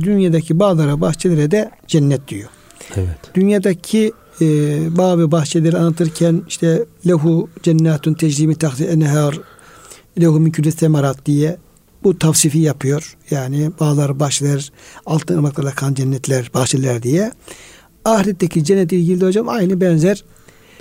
Dünyadaki 0.03 0.59
bağlara, 0.59 1.01
bahçelere 1.01 1.51
de 1.51 1.71
cennet 1.87 2.27
diyor. 2.27 2.49
Evet. 2.95 3.17
Dünyadaki 3.35 4.11
e, 4.41 4.45
bağ 4.97 5.19
ve 5.19 5.31
bahçeleri 5.31 5.77
anlatırken 5.77 6.41
işte 6.47 6.85
lehu 7.07 7.49
cennetun 7.63 8.13
tecrimi 8.13 8.55
tahti 8.55 8.85
enhar 8.85 9.39
lehu 10.21 10.39
min 10.39 10.51
külli 10.51 11.25
diye 11.25 11.57
bu 12.03 12.19
tavsifi 12.19 12.59
yapıyor. 12.59 13.17
Yani 13.31 13.71
bağlar, 13.79 14.19
bahçeler, 14.19 14.71
altın 15.05 15.37
ırmaklarla 15.37 15.71
kan 15.71 15.93
cennetler, 15.93 16.51
bahçeler 16.53 17.03
diye. 17.03 17.31
Ahiretteki 18.05 18.63
cennet 18.63 18.91
ilgili 18.91 19.21
de 19.21 19.25
hocam 19.25 19.49
aynı 19.49 19.81
benzer 19.81 20.23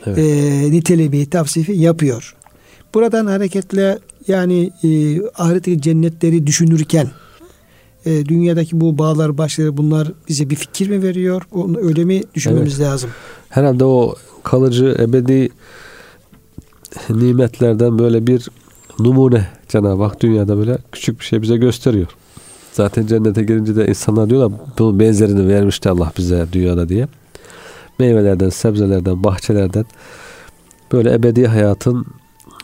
evet. 0.07 0.19
e, 0.19 0.71
niteliği, 0.71 1.27
tavsifi 1.27 1.73
yapıyor. 1.73 2.35
Buradan 2.95 3.27
hareketle 3.27 3.99
yani 4.29 4.73
e, 4.85 5.21
ahiretteki 5.29 5.81
cennetleri 5.81 6.47
düşünürken 6.47 7.11
e, 8.09 8.27
dünyadaki 8.27 8.81
bu 8.81 8.99
bağlar, 8.99 9.38
başları 9.38 9.77
bunlar 9.77 10.12
bize 10.29 10.50
bir 10.50 10.57
fikir 10.57 10.88
mi 10.88 11.03
veriyor? 11.03 11.43
Onu 11.53 11.79
öyle 11.79 12.05
mi 12.05 12.23
düşünmemiz 12.35 12.81
evet. 12.81 12.91
lazım? 12.91 13.11
Herhalde 13.49 13.85
o 13.85 14.15
kalıcı 14.43 14.97
ebedi 14.99 15.49
nimetlerden 17.11 17.99
böyle 17.99 18.27
bir 18.27 18.49
numune 18.99 19.47
Cenab-ı 19.69 20.03
Hak 20.03 20.23
dünyada 20.23 20.59
böyle 20.59 20.79
küçük 20.93 21.21
bir 21.21 21.25
şey 21.25 21.43
bize 21.43 21.57
gösteriyor. 21.57 22.09
Zaten 22.73 23.07
cennete 23.07 23.43
girince 23.43 23.77
de 23.77 23.87
insanlar 23.87 24.31
diyorlar 24.31 24.61
bunun 24.79 25.00
benzerini 25.00 25.49
vermişti 25.49 25.91
Allah 25.91 26.12
bize 26.19 26.47
dünyada 26.53 26.88
diye. 26.88 27.09
Meyvelerden, 27.99 28.49
sebzelerden, 28.49 29.25
bahçelerden 29.25 29.85
böyle 30.93 31.15
ebedi 31.15 31.47
hayatın 31.47 32.07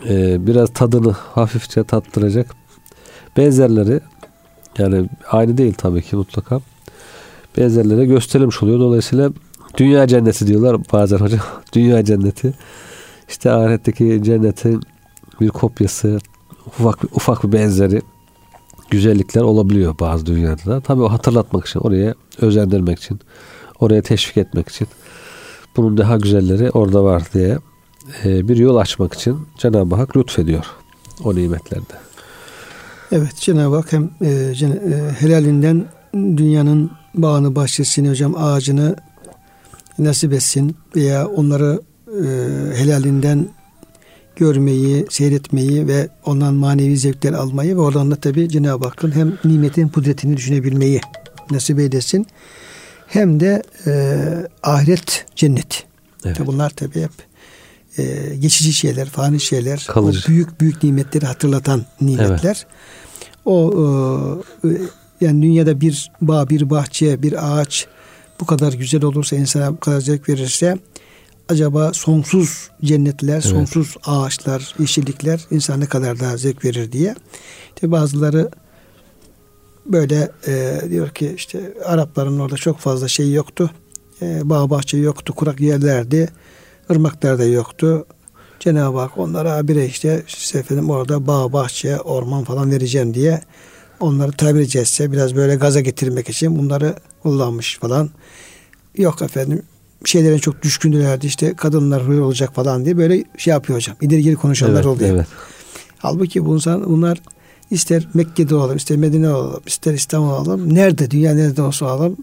e, 0.09 0.47
biraz 0.47 0.71
tadını 0.73 1.11
hafifçe 1.11 1.85
tattıracak 1.85 2.47
benzerleri 3.37 4.01
yani 4.79 5.09
aynı 5.31 5.59
değil 5.59 5.75
tabii 5.79 6.03
ki 6.03 6.17
mutlaka. 6.17 6.61
Benzerlere 7.57 8.05
gösterilmiş 8.05 8.63
oluyor. 8.63 8.81
Dolayısıyla 8.81 9.31
dünya 9.77 10.07
cenneti 10.07 10.47
diyorlar 10.47 10.77
bazen 10.93 11.19
hocam. 11.19 11.41
dünya 11.73 12.05
cenneti. 12.05 12.55
İşte 13.29 13.51
ahiretteki 13.51 14.21
cennetin 14.25 14.83
bir 15.41 15.49
kopyası, 15.49 16.19
ufak 16.67 17.05
ufak 17.05 17.45
bir 17.45 17.53
benzeri 17.53 18.03
güzellikler 18.91 19.43
olabiliyor 19.43 19.95
bazı 20.01 20.27
dünyada 20.27 20.67
da. 20.67 20.81
Tabii 20.81 21.03
o 21.03 21.09
hatırlatmak 21.09 21.67
için, 21.67 21.81
oraya 21.81 22.15
özendirmek 22.41 22.99
için, 22.99 23.21
oraya 23.81 24.03
teşvik 24.03 24.37
etmek 24.37 24.69
için 24.69 24.89
bunun 25.77 25.97
daha 25.97 26.17
güzelleri 26.17 26.71
orada 26.71 27.05
var 27.05 27.23
diye 27.35 27.59
e, 28.25 28.49
bir 28.49 28.57
yol 28.57 28.77
açmak 28.77 29.15
için 29.15 29.39
Cenab-ı 29.59 29.95
Hak 29.95 30.17
lütfediyor 30.17 30.65
o 31.25 31.35
nimetlerde. 31.35 31.95
Evet 33.15 33.37
Cenab-ı 33.37 33.77
Hak 33.77 33.93
hem 33.93 34.11
e, 34.23 34.29
e, 34.29 34.53
helalinden 35.19 35.85
dünyanın 36.15 36.91
bağını, 37.15 37.55
bahçesini, 37.55 38.09
hocam 38.09 38.35
ağacını 38.37 38.97
nasip 39.99 40.33
etsin 40.33 40.77
veya 40.97 41.27
onları 41.27 41.81
e, 42.09 42.27
helalinden 42.77 43.49
görmeyi, 44.37 45.07
seyretmeyi 45.11 45.89
ve 45.89 46.09
ondan 46.25 46.55
manevi 46.55 46.97
zevkler 46.97 47.33
almayı 47.33 47.77
ve 47.77 47.81
oradan 47.81 48.11
da 48.11 48.17
tabi 48.17 48.49
Cenab-ı 48.49 48.85
Hakk'ın 48.85 49.15
hem 49.15 49.39
nimetin 49.45 49.89
kudretini 49.89 50.37
düşünebilmeyi 50.37 51.01
nasip 51.51 51.79
eylesin. 51.79 52.27
Hem 53.07 53.41
de 53.41 53.63
e, 53.87 54.17
ahiret 54.63 55.27
cennet. 55.37 55.85
Evet. 56.25 56.47
bunlar 56.47 56.71
tabi 56.71 57.03
hep 57.03 57.13
e, 57.99 58.35
geçici 58.37 58.73
şeyler, 58.73 59.09
fani 59.09 59.41
şeyler, 59.41 59.87
Kalıcı. 59.89 60.21
o 60.25 60.29
büyük 60.29 60.61
büyük 60.61 60.83
nimetleri 60.83 61.27
hatırlatan 61.27 61.85
nimetler. 62.01 62.39
Evet. 62.45 62.67
O 63.45 63.73
e, 64.65 64.69
yani 65.21 65.43
dünyada 65.43 65.81
bir 65.81 66.11
bağ, 66.21 66.49
bir 66.49 66.71
bahçe, 66.71 67.23
bir 67.23 67.59
ağaç 67.59 67.87
bu 68.41 68.47
kadar 68.47 68.73
güzel 68.73 69.05
olursa 69.05 69.37
insana 69.37 69.73
bu 69.73 69.81
kadar 69.81 70.01
zevk 70.01 70.29
verirse 70.29 70.79
acaba 71.49 71.93
sonsuz 71.93 72.71
cennetler, 72.85 73.33
evet. 73.33 73.45
sonsuz 73.45 73.97
ağaçlar, 74.07 74.75
yeşillikler 74.79 75.41
insana 75.51 75.77
ne 75.77 75.87
kadar 75.87 76.21
daha 76.21 76.37
zevk 76.37 76.65
verir 76.65 76.93
diye. 76.93 77.15
İşte 77.75 77.91
bazıları 77.91 78.51
böyle 79.87 80.31
e, 80.47 80.81
diyor 80.91 81.09
ki 81.09 81.33
işte 81.37 81.75
Arapların 81.85 82.39
orada 82.39 82.57
çok 82.57 82.79
fazla 82.79 83.09
şey 83.09 83.33
yoktu. 83.33 83.71
E, 84.23 84.41
bağ 84.51 84.71
bahçe 84.71 84.97
yoktu, 84.97 85.33
kurak 85.33 85.61
yerlerdi. 85.61 86.29
Irmaklar 86.91 87.39
da 87.39 87.45
yoktu. 87.45 88.07
Cenab-ı 88.61 88.99
Hak 88.99 89.19
onlara 89.19 89.69
bir 89.69 89.77
işte, 89.77 90.23
işte 90.27 90.59
efendim 90.59 90.91
orada 90.91 91.27
bağ, 91.27 91.53
bahçe, 91.53 92.01
orman 92.01 92.45
falan 92.45 92.71
vereceğim 92.71 93.15
diye 93.15 93.41
onları 94.01 94.33
tabiri 94.33 94.69
caizse 94.69 95.13
biraz 95.13 95.37
böyle 95.37 95.55
gaza 95.57 95.81
getirmek 95.81 96.29
için 96.29 96.59
bunları 96.59 96.95
kullanmış 97.23 97.79
falan. 97.79 98.11
Yok 98.97 99.23
efendim 99.23 99.63
şeylerin 100.05 100.39
çok 100.39 100.63
düşkündülerdi 100.63 101.27
işte 101.27 101.55
kadınlar 101.55 102.09
böyle 102.09 102.21
olacak 102.21 102.55
falan 102.55 102.85
diye 102.85 102.97
böyle 102.97 103.25
şey 103.37 103.51
yapıyor 103.51 103.79
hocam. 103.79 103.97
İleri 104.01 104.23
geri 104.23 104.37
konuşanlar 104.37 104.75
evet, 104.75 104.87
oluyor. 104.87 105.15
Evet. 105.15 105.27
Halbuki 105.99 106.45
bunlar, 106.45 106.87
bunlar 106.87 107.23
ister 107.71 108.09
Mekke'de 108.15 108.55
olalım, 108.55 108.77
ister 108.77 108.97
Medine 108.97 109.29
olalım, 109.29 109.63
ister 109.67 109.95
İstanbul 109.95 110.29
olalım. 110.29 110.75
Nerede, 110.75 111.11
dünya 111.11 111.35
nerede 111.35 111.63
olsa 111.63 111.87
olalım. 111.87 112.17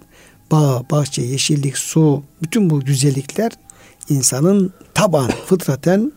Bağ, 0.51 0.83
bahçe, 0.91 1.21
yeşillik, 1.21 1.77
su, 1.77 2.23
bütün 2.43 2.69
bu 2.69 2.79
güzellikler 2.79 3.51
insanın 4.09 4.73
taban, 4.93 5.31
fıtraten 5.45 6.11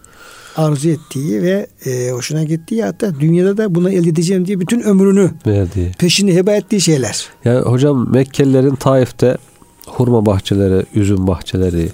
arzu 0.57 0.89
ettiği 0.89 1.43
ve 1.43 1.67
e, 1.87 2.11
hoşuna 2.11 2.45
gittiği 2.45 2.85
hatta 2.85 3.21
dünyada 3.21 3.57
da 3.57 3.75
bunu 3.75 3.91
elde 3.91 4.09
edeceğim 4.09 4.47
diye 4.47 4.61
bütün 4.61 4.81
ömrünü 4.81 5.31
Verdiği. 5.47 5.93
peşini 5.99 6.35
heba 6.35 6.53
ettiği 6.53 6.81
şeyler. 6.81 7.29
Yani 7.45 7.61
hocam 7.61 8.13
Mekkelilerin 8.13 8.75
Taif'te 8.75 9.37
hurma 9.87 10.27
bahçeleri, 10.27 10.87
üzüm 10.95 11.27
bahçeleri, 11.27 11.89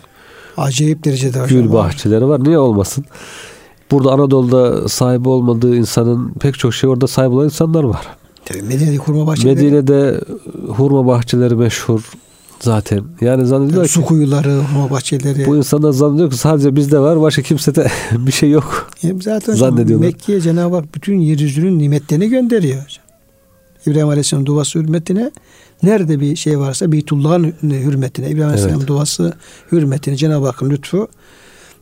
Acayip 0.57 1.05
derecede 1.05 1.39
gül 1.49 1.73
bahçeleri 1.73 2.29
var. 2.29 2.45
Niye 2.45 2.59
olmasın? 2.59 3.05
Burada 3.91 4.13
Anadolu'da 4.13 4.89
sahibi 4.89 5.29
olmadığı 5.29 5.77
insanın 5.77 6.33
pek 6.33 6.59
çok 6.59 6.75
şey 6.75 6.91
orada 6.91 7.07
sahip 7.07 7.33
olan 7.33 7.45
insanlar 7.45 7.85
var. 7.85 8.07
Tabii 8.45 8.63
Medine'de 8.63 8.97
hurma 8.97 9.27
bahçeleri. 9.27 9.55
Medine'de 9.55 10.21
hurma 10.69 11.07
bahçeleri 11.07 11.55
meşhur 11.55 12.11
zaten. 12.61 13.05
Yani 13.21 13.47
zannediyor 13.47 13.87
su 13.87 14.01
ki 14.01 14.07
kuyuları, 14.07 14.59
hurma 14.59 14.91
bahçeleri. 14.91 15.47
bu 15.47 15.57
insanlar 15.57 15.93
zannediyor 15.93 16.31
ki 16.31 16.37
sadece 16.37 16.77
bizde 16.77 16.99
var 16.99 17.21
başka 17.21 17.43
kimsede 17.43 17.87
bir 18.13 18.33
şey 18.33 18.51
yok. 18.51 18.91
Yani 19.03 19.23
zaten 19.23 19.53
hocam 19.53 19.71
Zannediyorlar. 19.77 20.07
Mekke'ye 20.07 20.41
Cenab-ı 20.41 20.75
Hak 20.77 20.95
bütün 20.95 21.19
yeryüzünün 21.21 21.79
nimetlerini 21.79 22.29
gönderiyor. 22.29 22.97
İbrahim 23.87 24.09
Aleyhisselam 24.09 24.47
duası 24.47 24.79
hürmetine 24.79 25.31
nerede 25.83 26.21
bir 26.21 26.37
şey 26.37 26.59
varsa 26.59 26.93
Beytullah'ın 26.93 27.55
hürmetine, 27.63 28.29
İbrahim 28.31 28.45
Aleyhisselam 28.49 28.79
Evet. 28.79 28.89
duası 28.89 29.33
hürmetine 29.73 30.17
Cenab-ı 30.17 30.47
Hakk'ın 30.47 30.71
lütfu 30.71 31.09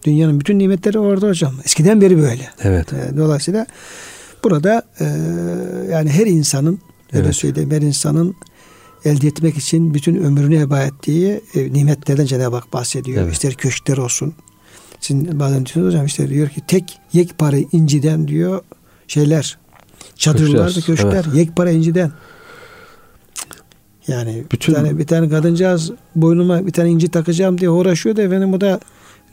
dünyanın 0.05 0.41
bütün 0.41 0.59
nimetleri 0.59 0.99
orada 0.99 1.29
hocam. 1.29 1.55
Eskiden 1.65 2.01
beri 2.01 2.17
böyle. 2.19 2.49
Evet. 2.63 2.93
E, 2.93 3.17
Dolayısıyla 3.17 3.67
burada 4.45 4.83
e, 5.01 5.05
yani 5.93 6.11
her 6.11 6.27
insanın 6.27 6.79
öyle 7.13 7.25
Evet. 7.25 7.37
söyleyeyim 7.37 7.71
her 7.71 7.83
insanın 7.83 8.35
elde 9.05 9.27
etmek 9.27 9.57
için 9.57 9.95
bütün 9.95 10.17
ömrünü 10.17 10.59
heba 10.59 10.83
ettiği 10.83 11.41
e, 11.55 11.73
nimetlerden 11.73 12.27
Cenab-ı 12.27 12.57
Hak 12.57 12.73
bahsediyor. 12.73 13.23
Evet. 13.23 13.33
İster 13.33 13.55
köşkler 13.55 13.97
olsun. 13.97 14.35
Sizin 15.01 15.41
bazen 15.41 15.57
diyorsunuz 15.59 15.87
hocam 15.87 16.07
işte 16.07 16.29
diyor 16.29 16.49
ki 16.49 16.61
tek 16.67 16.99
yekpare 17.13 17.65
inciden 17.73 18.29
diyor 18.29 18.61
şeyler 19.09 19.59
çadırlar 20.17 20.73
Köşkler, 20.73 20.97
köşkler 20.97 21.25
yekpare 21.35 21.75
inciden. 21.75 22.13
Yani 24.09 24.45
Bütün- 24.53 24.75
bir 24.75 24.81
tane 24.81 24.99
bir 24.99 25.07
tane 25.07 25.29
kadıncağız 25.29 25.93
boynuma 26.17 26.67
bir 26.67 26.73
tane 26.73 26.91
inci 26.91 27.09
takacağım 27.09 27.59
diye 27.59 27.71
uğraşıyor 27.71 28.17
da 28.17 28.23
efendim 28.23 28.55
o 28.55 28.61
da 28.61 28.81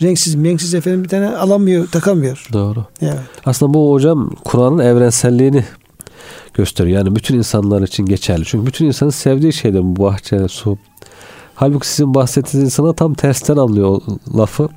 renksiz 0.01 0.35
menksiz 0.35 0.73
efendim 0.73 1.03
bir 1.03 1.09
tane 1.09 1.29
alamıyor 1.29 1.87
takamıyor. 1.87 2.47
Doğru. 2.53 2.85
Evet. 3.01 3.19
Aslında 3.45 3.73
bu 3.73 3.93
hocam 3.93 4.29
Kur'an'ın 4.43 4.79
evrenselliğini 4.79 5.65
gösteriyor. 6.55 6.97
Yani 6.97 7.15
bütün 7.15 7.37
insanlar 7.37 7.81
için 7.81 8.05
geçerli. 8.05 8.45
Çünkü 8.45 8.67
bütün 8.67 8.85
insanın 8.85 9.09
sevdiği 9.09 9.53
şeydir 9.53 9.81
bu 9.83 10.03
bahçe, 10.03 10.47
su. 10.47 10.77
Halbuki 11.55 11.87
sizin 11.87 12.13
bahsettiğiniz 12.13 12.71
insana 12.71 12.93
tam 12.93 13.13
tersten 13.13 13.57
anlıyor 13.57 14.01
lafı. 14.37 14.69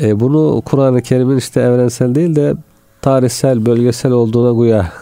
E, 0.00 0.20
bunu 0.20 0.62
Kur'an-ı 0.64 1.02
Kerim'in 1.02 1.36
işte 1.36 1.60
evrensel 1.60 2.14
değil 2.14 2.36
de 2.36 2.54
tarihsel, 3.02 3.66
bölgesel 3.66 4.12
olduğuna 4.12 4.62
güya 4.64 4.92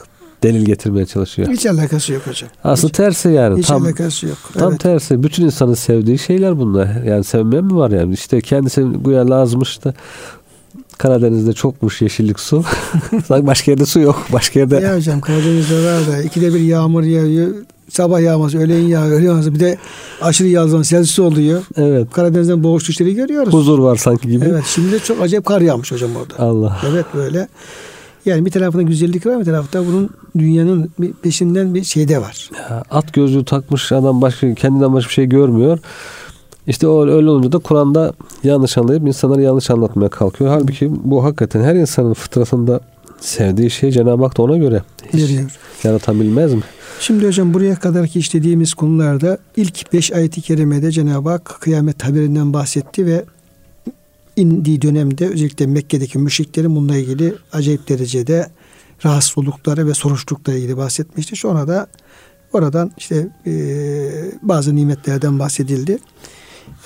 delil 0.42 0.64
getirmeye 0.64 1.06
çalışıyor. 1.06 1.48
Hiç 1.48 1.66
alakası 1.66 2.12
yok 2.12 2.26
hocam. 2.26 2.50
Aslında 2.64 2.92
tersi 2.92 3.28
yani. 3.28 3.58
Hiç 3.58 3.66
tam 3.66 3.82
alakası 3.82 4.26
yok. 4.26 4.38
tam 4.54 4.70
evet. 4.70 4.80
tersi. 4.80 5.22
Bütün 5.22 5.44
insanın 5.44 5.74
sevdiği 5.74 6.18
şeyler 6.18 6.58
bunlar. 6.58 7.02
Yani 7.02 7.24
sevmeyen 7.24 7.64
mi 7.64 7.76
var 7.76 7.90
yani? 7.90 8.14
İşte 8.14 8.40
kendisi 8.40 8.82
güya 8.82 9.30
lazımmış 9.30 9.84
da 9.84 9.94
Karadeniz'de 10.98 11.52
çokmuş 11.52 12.02
yeşillik 12.02 12.40
su. 12.40 12.64
Sanki 13.26 13.46
başka 13.46 13.70
yerde 13.70 13.86
su 13.86 14.00
yok. 14.00 14.26
Başka 14.32 14.60
yerde 14.60 14.76
Ya 14.76 14.96
hocam 14.96 15.20
Karadeniz'de 15.20 15.74
var 15.84 16.06
da 16.06 16.22
ikide 16.22 16.54
bir 16.54 16.60
yağmur 16.60 17.02
yağıyor. 17.02 17.54
Sabah 17.88 18.20
yağmaz, 18.20 18.54
öğlen 18.54 18.78
yağıyor, 18.78 19.18
öğlen 19.18 19.26
yağmaz. 19.26 19.54
Bir 19.54 19.60
de 19.60 19.78
aşırı 20.22 20.48
yağ 20.48 20.66
zaman 20.68 20.82
selsiz 20.82 21.18
oluyor. 21.18 21.62
evet 21.76 22.10
Karadeniz'den 22.12 22.64
boğuş 22.64 22.88
düşleri 22.88 23.14
görüyoruz. 23.14 23.52
huzur 23.52 23.78
var 23.78 23.96
sanki 23.96 24.28
gibi. 24.28 24.44
Evet 24.48 24.64
şimdi 24.66 24.92
de 24.92 24.98
çok 24.98 25.22
acayip 25.22 25.46
kar 25.46 25.60
yağmış 25.60 25.92
hocam 25.92 26.10
orada. 26.16 26.44
Allah. 26.44 26.80
Evet 26.90 27.06
böyle. 27.14 27.48
Yani 28.24 28.46
bir 28.46 28.50
tarafında 28.50 28.82
güzellik 28.82 29.26
var 29.26 29.40
bir 29.40 29.44
tarafta 29.44 29.86
bunun 29.86 30.10
dünyanın 30.38 30.90
bir 30.98 31.12
peşinden 31.12 31.74
bir 31.74 31.84
şey 31.84 32.08
de 32.08 32.20
var. 32.20 32.50
Ya, 32.58 32.84
At 32.90 33.12
gözlüğü 33.12 33.44
takmış 33.44 33.92
adam 33.92 34.22
başka 34.22 34.54
kendinden 34.54 34.92
başka 34.94 35.08
bir 35.08 35.14
şey 35.14 35.26
görmüyor. 35.26 35.78
İşte 36.68 36.88
o 36.88 37.08
öyle 37.08 37.30
olunca 37.30 37.52
da 37.52 37.58
Kur'an'da 37.58 38.12
yanlış 38.44 38.78
anlayıp 38.78 39.06
insanları 39.06 39.42
yanlış 39.42 39.70
anlatmaya 39.70 40.08
kalkıyor. 40.08 40.50
Halbuki 40.50 40.90
bu 41.04 41.24
hakikaten 41.24 41.62
her 41.62 41.74
insanın 41.74 42.14
fıtratında 42.14 42.80
sevdiği 43.20 43.70
şey 43.70 43.90
Cenab-ı 43.90 44.24
Hak 44.24 44.38
da 44.38 44.42
ona 44.42 44.56
göre 44.56 44.82
Veriyor. 45.14 45.50
yaratabilmez 45.84 46.54
mi? 46.54 46.60
Şimdi 47.00 47.26
hocam 47.26 47.54
buraya 47.54 47.74
kadarki 47.74 48.18
işlediğimiz 48.18 48.74
konularda 48.74 49.38
ilk 49.56 49.92
beş 49.92 50.12
ayeti 50.12 50.40
kerimede 50.40 50.90
Cenab-ı 50.90 51.28
Hak 51.28 51.44
kıyamet 51.60 52.04
haberinden 52.04 52.52
bahsetti 52.52 53.06
ve 53.06 53.24
indiği 54.36 54.82
dönemde 54.82 55.28
özellikle 55.28 55.66
Mekke'deki 55.66 56.18
müşriklerin 56.18 56.76
bununla 56.76 56.96
ilgili 56.96 57.34
acayip 57.52 57.88
derecede 57.88 58.46
rahatsız 59.04 59.38
oldukları 59.38 59.86
ve 59.86 59.94
soruştukları 59.94 60.56
ilgili 60.56 60.76
bahsetmişti. 60.76 61.36
Sonra 61.36 61.68
da 61.68 61.86
oradan 62.52 62.92
işte 62.98 63.28
e, 63.46 63.52
bazı 64.42 64.76
nimetlerden 64.76 65.38
bahsedildi. 65.38 65.98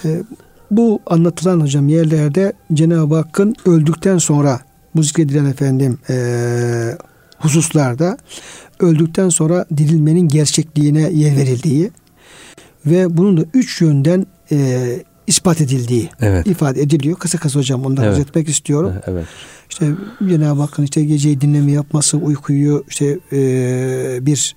E, 0.04 0.22
bu 0.70 1.00
anlatılan 1.06 1.60
hocam 1.60 1.88
yerlerde 1.88 2.52
Cenab-ı 2.72 3.14
Hakk'ın 3.14 3.54
öldükten 3.66 4.18
sonra 4.18 4.60
bu 4.96 5.02
zikredilen 5.02 5.44
efendim 5.44 5.98
e, 6.10 6.16
hususlarda 7.38 8.16
öldükten 8.80 9.28
sonra 9.28 9.66
dirilmenin 9.76 10.28
gerçekliğine 10.28 11.10
yer 11.10 11.36
verildiği 11.36 11.90
ve 12.86 13.16
bunun 13.16 13.36
da 13.36 13.44
üç 13.54 13.80
yönden 13.80 14.26
e, 14.52 14.88
ispat 15.26 15.60
edildiği 15.60 16.10
Evet. 16.20 16.46
ifade 16.46 16.82
ediliyor. 16.82 17.18
Kısa 17.18 17.38
kısa 17.38 17.58
hocam 17.58 17.86
ondan 17.86 18.04
Evet. 18.04 18.18
etmek 18.18 18.48
istiyorum. 18.48 18.92
Evet. 19.06 19.26
İşte 19.70 19.86
Cenab-ı 20.28 20.60
Hakk'ın 20.60 20.82
işte 20.82 21.04
geceyi 21.04 21.40
dinleme 21.40 21.72
yapması, 21.72 22.16
uykuyu 22.16 22.84
işte 22.88 23.18
e, 23.32 24.18
bir 24.26 24.56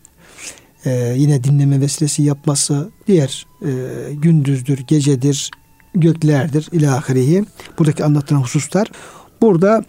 e, 0.86 1.14
yine 1.18 1.44
dinleme 1.44 1.82
vesilesi 1.82 2.24
yapması, 2.24 2.90
diğer 3.08 3.46
e, 3.62 3.72
gündüzdür, 4.14 4.80
gecedir, 4.80 5.52
göklerdir 5.96 6.68
ilahirihi. 6.72 7.46
Buradaki 7.80 8.04
anlatılan 8.04 8.42
hususlar. 8.42 8.88
Burada 9.42 9.86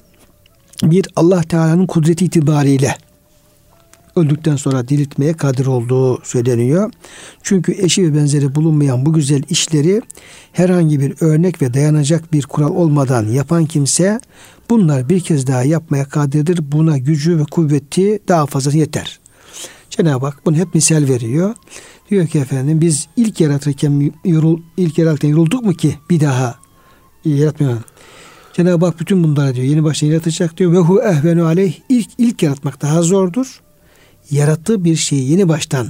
bir 0.83 1.07
Allah 1.17 1.43
Teala'nın 1.43 1.87
kudreti 1.87 2.25
itibariyle 2.25 2.97
öldükten 4.17 4.57
sonra 4.57 4.89
diriltmeye 4.89 5.33
kadir 5.33 5.67
olduğu 5.67 6.25
söyleniyor. 6.25 6.93
Çünkü 7.43 7.73
eşi 7.73 8.03
ve 8.03 8.17
benzeri 8.17 8.55
bulunmayan 8.55 9.07
bu 9.07 9.13
güzel 9.13 9.43
işleri 9.51 10.03
herhangi 10.53 11.01
bir 11.01 11.15
örnek 11.21 11.63
ve 11.63 11.75
dayanacak 11.75 12.33
bir 12.33 12.43
kural 12.43 12.71
olmadan 12.71 13.29
yapan 13.29 13.67
kimse 13.67 14.21
bunlar 14.71 15.09
bir 15.09 15.21
kez 15.21 15.47
daha 15.47 15.63
yapmaya 15.63 16.05
kadirdir. 16.05 16.73
Buna 16.73 16.99
gücü 16.99 17.39
ve 17.39 17.45
kuvveti 17.45 18.19
daha 18.29 18.47
fazla 18.47 18.73
yeter. 18.73 19.21
Cenab-ı 19.97 20.27
Hak 20.27 20.47
bunu 20.47 20.57
hep 20.57 20.75
misal 20.75 21.09
veriyor. 21.09 21.55
Diyor 22.11 22.27
ki 22.27 22.39
efendim 22.39 22.81
biz 22.81 23.07
ilk 23.17 23.41
yaratırken 23.41 24.13
yorul, 24.25 24.61
ilk 24.77 24.99
yaratırken 24.99 25.29
yorulduk 25.29 25.63
mu 25.65 25.75
ki 25.75 25.99
bir 26.11 26.21
daha 26.21 26.55
yaratmayalım. 27.25 27.85
Cenab-ı 28.53 28.87
Hak 28.87 29.01
bütün 29.01 29.25
bunlara 29.25 29.55
diyor 29.55 29.67
yeni 29.67 29.85
baştan 29.85 30.07
yaratacak 30.09 30.57
diyor. 30.57 30.73
Ve 30.73 30.79
hu 30.79 31.03
ehvenu 31.03 31.45
aleyh 31.45 31.75
ilk, 31.89 32.09
ilk 32.19 32.43
yaratmak 32.43 32.83
daha 32.83 33.03
zordur. 33.03 33.61
Yarattığı 34.31 34.85
bir 34.85 34.97
şeyi 34.97 35.31
yeni 35.31 35.49
baştan 35.49 35.89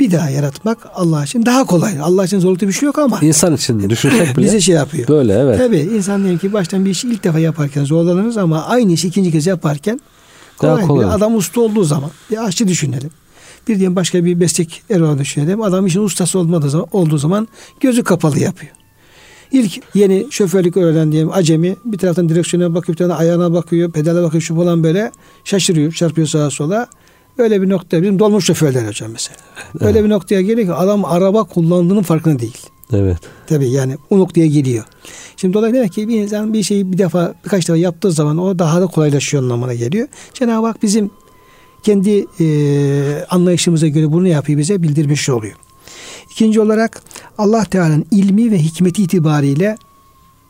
bir 0.00 0.10
daha 0.12 0.30
yaratmak 0.30 0.78
Allah 0.94 1.24
için 1.24 1.46
daha 1.46 1.64
kolay. 1.64 2.00
Allah 2.02 2.24
için 2.24 2.38
zorlukta 2.40 2.68
bir 2.68 2.72
şey 2.72 2.86
yok 2.86 2.98
ama 2.98 3.18
İnsan 3.22 3.54
için 3.54 3.80
düşünsek 3.90 4.36
bile 4.36 4.46
bize 4.46 4.60
şey 4.60 4.74
yapıyor. 4.74 5.08
böyle 5.08 5.32
evet. 5.34 5.58
Tabii 5.58 5.78
insan 5.78 6.20
diyelim 6.22 6.38
ki 6.38 6.52
baştan 6.52 6.84
bir 6.84 6.90
işi 6.90 7.08
ilk 7.08 7.24
defa 7.24 7.38
yaparken 7.38 7.84
zorlanırız 7.84 8.36
ama 8.36 8.64
aynı 8.64 8.92
işi 8.92 9.08
ikinci 9.08 9.32
kez 9.32 9.46
yaparken 9.46 10.00
Daha 10.62 10.74
kolay. 10.74 10.86
kolay. 10.86 11.06
Bir 11.06 11.12
adam 11.14 11.36
usta 11.36 11.60
olduğu 11.60 11.84
zaman 11.84 12.10
bir 12.30 12.44
aşçı 12.46 12.68
düşünelim. 12.68 13.10
Bir 13.68 13.76
diyelim 13.78 13.96
başka 13.96 14.24
bir 14.24 14.34
meslek 14.34 14.82
erbabı 14.90 15.18
düşünelim. 15.18 15.62
Adam 15.62 15.86
işin 15.86 16.00
ustası 16.00 16.38
olmadığı 16.38 16.70
zaman, 16.70 16.88
olduğu 16.92 17.18
zaman 17.18 17.48
gözü 17.80 18.04
kapalı 18.04 18.38
yapıyor. 18.38 18.72
İlk 19.52 19.80
yeni 19.94 20.26
şoförlük 20.30 20.76
öğrenen 20.76 21.12
diyelim 21.12 21.30
acemi 21.32 21.76
bir 21.84 21.98
taraftan 21.98 22.28
direksiyona 22.28 22.74
bakıyor, 22.74 22.94
bir 22.94 22.98
taraftan 22.98 23.24
ayağına 23.24 23.52
bakıyor, 23.52 23.92
pedala 23.92 24.22
bakıyor 24.22 24.42
şu 24.42 24.56
falan 24.56 24.84
böyle 24.84 25.12
şaşırıyor, 25.44 25.92
çarpıyor 25.92 26.26
sağa 26.26 26.50
sola. 26.50 26.86
Öyle 27.38 27.62
bir 27.62 27.68
nokta 27.68 28.02
bizim 28.02 28.18
dolmuş 28.18 28.44
şoförler 28.44 28.88
hocam 28.88 29.10
mesela. 29.12 29.38
Öyle 29.80 30.04
bir 30.04 30.08
noktaya 30.08 30.42
geliyor 30.42 30.66
ki 30.66 30.74
adam 30.74 31.04
araba 31.04 31.44
kullandığının 31.44 32.02
farkında 32.02 32.38
değil. 32.38 32.58
Evet. 32.92 33.18
Tabii 33.46 33.70
yani 33.70 33.96
o 34.10 34.18
noktaya 34.18 34.46
geliyor. 34.46 34.84
Şimdi 35.36 35.54
dolayısıyla 35.54 35.88
ki 35.88 36.08
bir 36.08 36.20
insan 36.20 36.52
bir 36.52 36.62
şeyi 36.62 36.92
bir 36.92 36.98
defa 36.98 37.34
birkaç 37.44 37.68
defa 37.68 37.76
yaptığı 37.76 38.12
zaman 38.12 38.38
o 38.38 38.58
daha 38.58 38.80
da 38.80 38.86
kolaylaşıyor 38.86 39.42
anlamına 39.42 39.74
geliyor. 39.74 40.08
Cenab-ı 40.34 40.66
Hak 40.66 40.82
bizim 40.82 41.10
kendi 41.82 42.26
e, 42.40 43.24
anlayışımıza 43.30 43.88
göre 43.88 44.12
bunu 44.12 44.28
yapıyor 44.28 44.58
bize 44.58 44.82
bildirmiş 44.82 45.28
oluyor. 45.28 45.54
İkinci 46.30 46.60
olarak 46.60 47.02
Allah 47.38 47.64
Teala'nın 47.64 48.06
ilmi 48.10 48.50
ve 48.50 48.58
hikmeti 48.58 49.02
itibariyle 49.02 49.76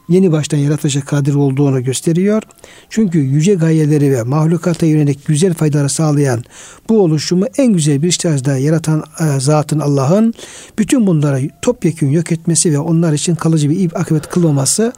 yeni 0.08 0.32
baştan 0.32 0.58
yaratacak 0.58 1.06
kadir 1.06 1.34
olduğunu 1.34 1.84
gösteriyor. 1.84 2.42
Çünkü 2.90 3.18
yüce 3.18 3.54
gayeleri 3.54 4.12
ve 4.12 4.22
mahlukata 4.22 4.86
yönelik 4.86 5.26
güzel 5.26 5.54
faydaları 5.54 5.88
sağlayan 5.88 6.44
bu 6.88 7.02
oluşumu 7.02 7.46
en 7.58 7.72
güzel 7.72 8.02
bir 8.02 8.12
tarzda 8.12 8.58
yaratan 8.58 9.04
e, 9.20 9.40
zatın 9.40 9.80
Allah'ın 9.80 10.34
bütün 10.78 11.06
bunlara 11.06 11.38
topyekun 11.62 12.06
yok 12.06 12.32
etmesi 12.32 12.72
ve 12.72 12.78
onlar 12.78 13.12
için 13.12 13.34
kalıcı 13.34 13.70
bir 13.70 14.00
akıbet 14.00 14.26
kılmaması 14.26 14.92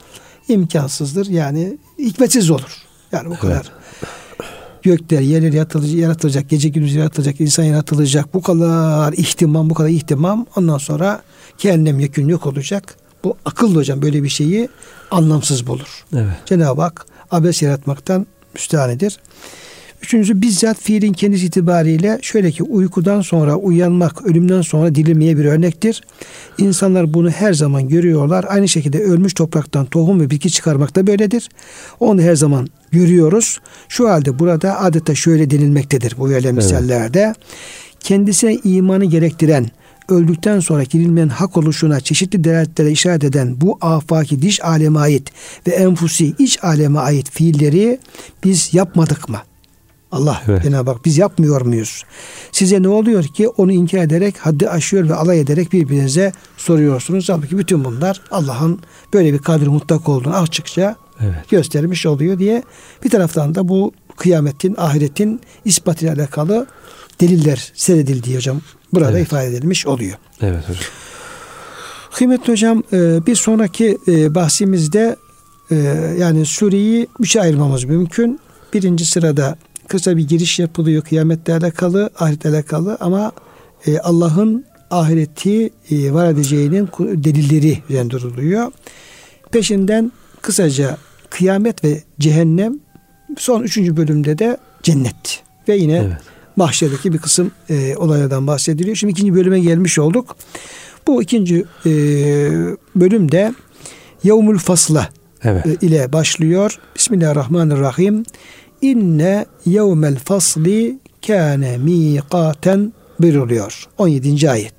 imkansızdır. 0.48 1.26
Yani 1.26 1.78
hikmetsiz 1.98 2.50
olur. 2.50 2.82
Yani 3.12 3.30
bu 3.30 3.38
kadar 3.38 3.72
gökler, 4.84 5.20
yerler 5.20 5.52
yaratılacak, 5.52 5.94
yaratılacak, 5.98 6.50
gece 6.50 6.68
gündüz 6.68 6.94
yaratılacak, 6.94 7.40
insan 7.40 7.64
yaratılacak. 7.64 8.34
Bu 8.34 8.42
kadar 8.42 9.12
ihtimam, 9.12 9.70
bu 9.70 9.74
kadar 9.74 9.88
ihtimam. 9.88 10.46
Ondan 10.56 10.78
sonra 10.78 11.22
kendim 11.58 12.00
yekün 12.00 12.28
yok 12.28 12.46
olacak. 12.46 12.96
Bu 13.24 13.36
akıllı 13.44 13.78
hocam 13.78 14.02
böyle 14.02 14.22
bir 14.22 14.28
şeyi 14.28 14.68
anlamsız 15.10 15.66
bulur. 15.66 16.04
Evet. 16.12 16.36
Cenab-ı 16.46 16.80
Hak 16.80 17.06
abes 17.30 17.62
yaratmaktan 17.62 18.26
müstahanidir. 18.54 19.18
Üçüncüsü 20.04 20.42
bizzat 20.42 20.80
fiilin 20.80 21.12
kendisi 21.12 21.46
itibariyle 21.46 22.18
şöyle 22.22 22.50
ki 22.50 22.62
uykudan 22.62 23.20
sonra 23.20 23.56
uyanmak, 23.56 24.26
ölümden 24.26 24.62
sonra 24.62 24.94
dirilmeye 24.94 25.36
bir 25.36 25.44
örnektir. 25.44 26.02
İnsanlar 26.58 27.14
bunu 27.14 27.30
her 27.30 27.52
zaman 27.52 27.88
görüyorlar. 27.88 28.44
Aynı 28.48 28.68
şekilde 28.68 28.98
ölmüş 28.98 29.34
topraktan 29.34 29.86
tohum 29.86 30.20
ve 30.20 30.30
bitki 30.30 30.50
çıkarmak 30.50 30.96
da 30.96 31.06
böyledir. 31.06 31.48
Onu 32.00 32.20
her 32.20 32.34
zaman 32.34 32.68
görüyoruz. 32.90 33.58
Şu 33.88 34.08
halde 34.08 34.38
burada 34.38 34.80
adeta 34.80 35.14
şöyle 35.14 35.50
denilmektedir 35.50 36.14
bu 36.18 36.30
öyle 36.30 36.52
misallerde. 36.52 37.34
Kendisine 38.00 38.54
imanı 38.64 39.04
gerektiren, 39.04 39.66
öldükten 40.08 40.60
sonra 40.60 40.82
girilmeyen 40.82 41.28
hak 41.28 41.56
oluşuna 41.56 42.00
çeşitli 42.00 42.44
delaletlere 42.44 42.90
işaret 42.90 43.24
eden 43.24 43.60
bu 43.60 43.78
afaki 43.80 44.42
diş 44.42 44.64
aleme 44.64 44.98
ait 45.00 45.30
ve 45.66 45.70
enfusi 45.70 46.34
iç 46.38 46.64
aleme 46.64 46.98
ait 46.98 47.30
fiilleri 47.30 47.98
biz 48.44 48.74
yapmadık 48.74 49.28
mı? 49.28 49.38
Allah 50.14 50.42
Evet. 50.48 50.62
Cenab-ı 50.62 50.90
Hak 50.90 51.04
biz 51.04 51.18
yapmıyor 51.18 51.60
muyuz? 51.60 52.04
Size 52.52 52.82
ne 52.82 52.88
oluyor 52.88 53.24
ki 53.24 53.48
onu 53.48 53.72
inkar 53.72 53.98
ederek 53.98 54.38
haddi 54.38 54.68
aşıyor 54.68 55.08
ve 55.08 55.14
alay 55.14 55.40
ederek 55.40 55.72
birbirinize 55.72 56.32
soruyorsunuz. 56.56 57.28
Halbuki 57.28 57.58
bütün 57.58 57.84
bunlar 57.84 58.20
Allah'ın 58.30 58.80
böyle 59.14 59.32
bir 59.32 59.38
kadri 59.38 59.68
mutlak 59.68 60.08
olduğunu 60.08 60.36
açıkça 60.36 60.96
Evet. 61.20 61.50
göstermiş 61.50 62.06
oluyor 62.06 62.38
diye 62.38 62.62
bir 63.04 63.10
taraftan 63.10 63.54
da 63.54 63.68
bu 63.68 63.92
kıyametin, 64.16 64.74
ahiretin 64.78 65.40
ispatıyla 65.64 66.14
alakalı 66.14 66.66
deliller 67.20 67.72
seyredildiği 67.74 68.36
hocam 68.36 68.60
burada 68.92 69.10
Evet. 69.10 69.26
ifade 69.26 69.46
edilmiş 69.46 69.86
oluyor. 69.86 70.16
Evet 70.40 70.68
hocam. 70.68 70.84
Kıymetli 72.14 72.52
hocam 72.52 72.82
e, 72.92 73.26
bir 73.26 73.34
sonraki 73.34 73.98
e, 74.08 74.34
bahsimizde 74.34 75.16
e, 75.70 75.76
yani 76.18 76.46
sureyi 76.46 77.06
üçe 77.20 77.40
ayırmamız 77.40 77.84
mümkün. 77.84 78.40
Birinci 78.74 79.06
sırada 79.06 79.58
kısa 79.88 80.16
bir 80.16 80.28
giriş 80.28 80.58
yapılıyor 80.58 81.02
kıyametle 81.02 81.54
alakalı, 81.54 82.10
ahiretle 82.18 82.50
alakalı 82.50 82.96
ama 83.00 83.32
e, 83.86 83.98
Allah'ın 83.98 84.64
ahireti 84.90 85.70
e, 85.90 86.12
var 86.12 86.28
edeceğinin 86.28 86.88
delilleri 86.98 87.78
üzerinde 87.90 88.10
duruluyor. 88.10 88.72
Peşinden 89.52 90.12
kısaca 90.42 90.98
kıyamet 91.30 91.84
ve 91.84 92.02
cehennem 92.20 92.78
son 93.38 93.62
üçüncü 93.62 93.96
bölümde 93.96 94.38
de 94.38 94.56
cennet 94.82 95.42
ve 95.68 95.76
yine 95.76 95.96
Evet. 95.96 96.16
mahşerdeki 96.56 97.12
bir 97.12 97.18
kısım 97.18 97.50
e, 97.70 97.96
olaylardan 97.96 98.46
bahsediliyor. 98.46 98.96
Şimdi 98.96 99.10
ikinci 99.10 99.34
bölüme 99.34 99.60
gelmiş 99.60 99.98
olduk. 99.98 100.36
Bu 101.06 101.22
ikinci 101.22 101.64
e, 101.86 101.90
bölümde 102.96 103.54
Yevmül 104.22 104.58
Fasla 104.58 105.08
Evet. 105.42 105.66
e, 105.66 105.86
ile 105.86 106.12
başlıyor. 106.12 106.78
Bismillahirrahmanirrahim. 106.96 108.24
İnne 108.84 109.46
yevmel 109.64 110.18
fasli 110.18 110.98
kâne 111.26 111.78
miqaten 111.78 112.92
buyuruluyor. 113.20 113.88
17. 113.98 114.50
ayet. 114.50 114.74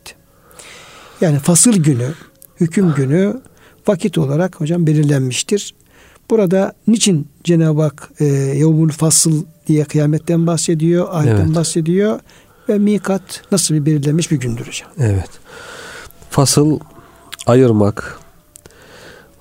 Yani 1.22 1.40
fasıl 1.40 1.74
günü, 1.74 2.14
hüküm 2.60 2.94
günü 2.94 3.42
vakit 3.88 4.18
olarak 4.18 4.62
hocam 4.62 4.88
belirlenmiştir. 4.88 5.76
Burada 6.30 6.74
niçin 6.88 7.28
Cenab-ı 7.44 7.82
Hak 7.82 8.10
e, 8.20 8.26
yevmül 8.26 8.92
fasıl 8.92 9.44
diye 9.68 9.84
kıyametten 9.84 10.48
bahsediyor, 10.48 11.08
ayetten 11.12 11.46
Evet. 11.46 11.56
bahsediyor 11.56 12.20
ve 12.70 12.78
mikat 12.78 13.42
nasıl 13.52 13.76
bir 13.76 13.86
belirlenmiş 13.86 14.32
bir 14.32 14.40
gündür 14.40 14.68
hocam. 14.68 14.90
Evet. 15.00 15.30
Fasıl 16.30 16.80
ayırmak, 17.48 18.20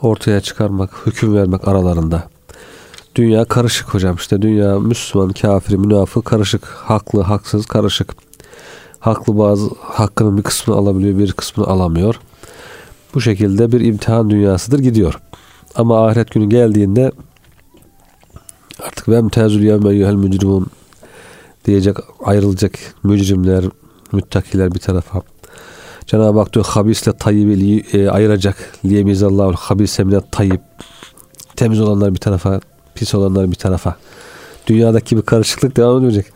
ortaya 0.03 0.40
çıkarmak, 0.40 1.07
hüküm 1.07 1.35
vermek 1.35 1.68
aralarında. 1.68 2.34
Dünya 3.14 3.44
karışık 3.44 3.94
hocam 3.94 4.16
işte 4.16 4.42
dünya 4.42 4.79
Müslüman, 4.79 5.33
kafir, 5.33 5.77
münafık 5.77 6.24
karışık, 6.24 6.64
haklı, 6.64 7.22
haksız 7.22 7.66
karışık. 7.66 8.14
Haklı 8.98 9.38
bazı 9.38 9.70
hakkının 9.81 10.38
bir 10.38 10.42
kısmını 10.42 10.79
alabiliyor, 10.79 11.18
bir 11.18 11.33
kısmını 11.33 11.66
alamıyor. 11.66 12.20
Bu 13.14 13.20
şekilde 13.20 13.72
bir 13.72 13.81
imtihan 13.81 14.31
dünyasıdır 14.31 14.79
gidiyor. 14.79 15.20
Ama 15.74 16.07
ahiret 16.07 16.31
günü 16.31 16.48
geldiğinde 16.48 17.12
artık 18.83 19.09
ve 19.09 19.22
mtezül 19.22 19.62
yevme 19.62 19.90
eyyuhel 19.90 20.14
mücrimun 20.14 20.66
diyecek 21.64 21.96
ayrılacak 22.24 22.72
mücrimler, 23.03 23.64
müttakiler 24.12 24.74
bir 24.74 24.81
tarafa. 24.81 25.22
Cenab-ı 26.07 26.38
Hak 26.38 26.53
diyor 26.53 26.66
habisle 26.68 27.12
tayyibi 27.12 27.85
e, 27.92 28.09
ayıracak. 28.09 28.57
Liyemizallahu 28.85 29.53
habise 29.53 30.05
minet 30.05 30.33
tayyib. 30.33 30.61
Temiz 31.57 31.81
olanlar 31.81 32.14
bir 32.14 32.20
tarafa, 32.20 32.61
pis 32.94 33.14
olanlar 33.14 33.50
bir 33.50 33.57
tarafa. 33.57 33.96
Dünyadaki 34.66 35.16
bir 35.16 35.22
karışıklık 35.22 35.76
devam 35.76 36.04
edecek. 36.04 36.26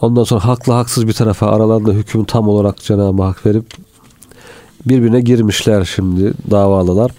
Ondan 0.00 0.24
sonra 0.24 0.44
haklı 0.44 0.72
haksız 0.72 1.08
bir 1.08 1.12
tarafa 1.12 1.46
aralarında 1.46 1.92
hükmü 1.92 2.26
tam 2.26 2.48
olarak 2.48 2.76
Cenab-ı 2.76 3.22
Hak 3.22 3.46
verip 3.46 3.74
birbirine 4.86 5.20
girmişler 5.20 5.84
şimdi 5.84 6.32
davalılar. 6.50 7.10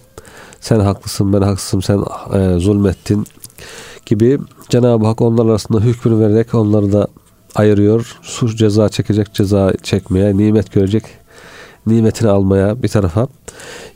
Sen 0.61 0.79
haklısın 0.79 1.33
ben 1.33 1.41
haksızım 1.41 1.81
sen 1.81 2.03
e, 2.33 2.59
zulmettin 2.59 3.27
gibi 4.05 4.39
Cenab-ı 4.69 5.05
Hak 5.05 5.21
onlar 5.21 5.45
arasında 5.45 5.79
hükmünü 5.79 6.19
vererek 6.19 6.53
onları 6.53 6.91
da 6.91 7.07
ayırıyor. 7.55 8.17
Suç 8.21 8.57
ceza 8.57 8.89
çekecek 8.89 9.33
ceza 9.33 9.73
çekmeye, 9.83 10.37
nimet 10.37 10.71
görecek 10.71 11.03
nimetini 11.87 12.29
almaya 12.29 12.83
bir 12.83 12.87
tarafa. 12.87 13.27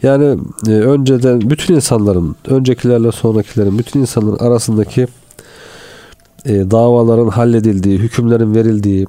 Yani 0.04 0.38
e, 0.68 0.72
önceden 0.72 1.50
bütün 1.50 1.76
insanların, 1.76 2.36
öncekilerle 2.48 3.12
sonrakilerin, 3.12 3.80
bütün 3.80 4.00
insanların 4.00 4.46
arasındaki 4.46 5.08
e, 6.46 6.72
davaların 6.72 7.28
halledildiği, 7.28 8.00
hükümlerin 8.00 8.56
verildiği, 8.56 9.08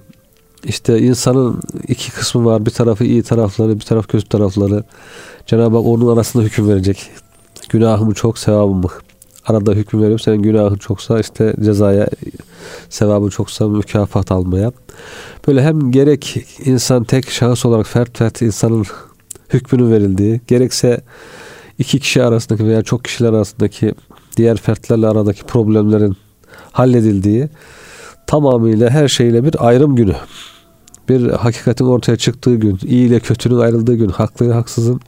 işte 0.65 0.99
insanın 0.99 1.61
iki 1.89 2.13
kısmı 2.13 2.45
var. 2.45 2.67
Bir 2.67 2.71
tarafı 2.71 3.05
iyi 3.05 3.23
tarafları, 3.23 3.75
bir 3.75 3.85
taraf 3.85 4.09
kötü 4.09 4.29
tarafları. 4.29 4.85
Cenab-ı 5.47 5.77
Hak 5.77 5.87
onun 5.87 6.15
arasında 6.15 6.43
hüküm 6.43 6.69
verecek. 6.69 7.11
Günahımı 7.69 8.15
çok, 8.15 8.39
sevabımı. 8.39 8.89
Arada 9.47 9.73
hüküm 9.73 10.03
verip 10.03 10.21
senin 10.21 10.43
günahın 10.43 10.75
çoksa 10.75 11.21
işte 11.21 11.55
cezaya, 11.65 12.09
sevabı 12.89 13.31
çoksa 13.31 13.69
mükafat 13.69 14.33
almaya. 14.33 14.73
Böyle 15.49 15.63
hem 15.63 15.93
gerek 15.93 16.37
insan 16.65 17.05
tek 17.05 17.31
şahıs 17.31 17.67
olarak 17.67 17.87
fert 17.87 18.19
fert 18.19 18.43
insanın 18.43 18.85
hükmünün 19.53 19.93
verildiği, 19.93 20.41
gerekse 20.47 21.01
iki 21.79 22.01
kişi 22.01 22.23
arasındaki 22.23 22.67
veya 22.67 22.83
çok 22.83 23.05
kişiler 23.05 23.33
arasındaki 23.33 23.95
diğer 24.37 24.57
fertlerle 24.57 25.09
aradaki 25.09 25.45
problemlerin 25.45 26.17
halledildiği 26.73 27.49
tamamıyla 28.27 28.91
her 28.91 29.09
şeyle 29.09 29.45
bir 29.45 29.69
ayrım 29.69 29.97
günü. 29.97 30.17
Bir 31.09 31.31
hakikatin 31.31 31.85
ortaya 31.85 32.17
çıktığı 32.17 32.55
gün, 32.55 32.79
iyi 32.85 33.09
ile 33.09 33.21
kötünün 33.21 33.59
ayrıldığı 33.59 33.95
gün, 33.95 34.09
haklı 34.09 34.53
haksızın 34.53 35.01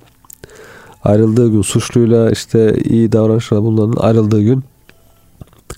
ayrıldığı 1.04 1.50
gün, 1.50 1.62
suçluyla 1.62 2.30
işte 2.30 2.74
iyi 2.84 3.12
davranışla 3.12 3.62
bunların 3.62 4.02
ayrıldığı 4.02 4.42
gün 4.42 4.64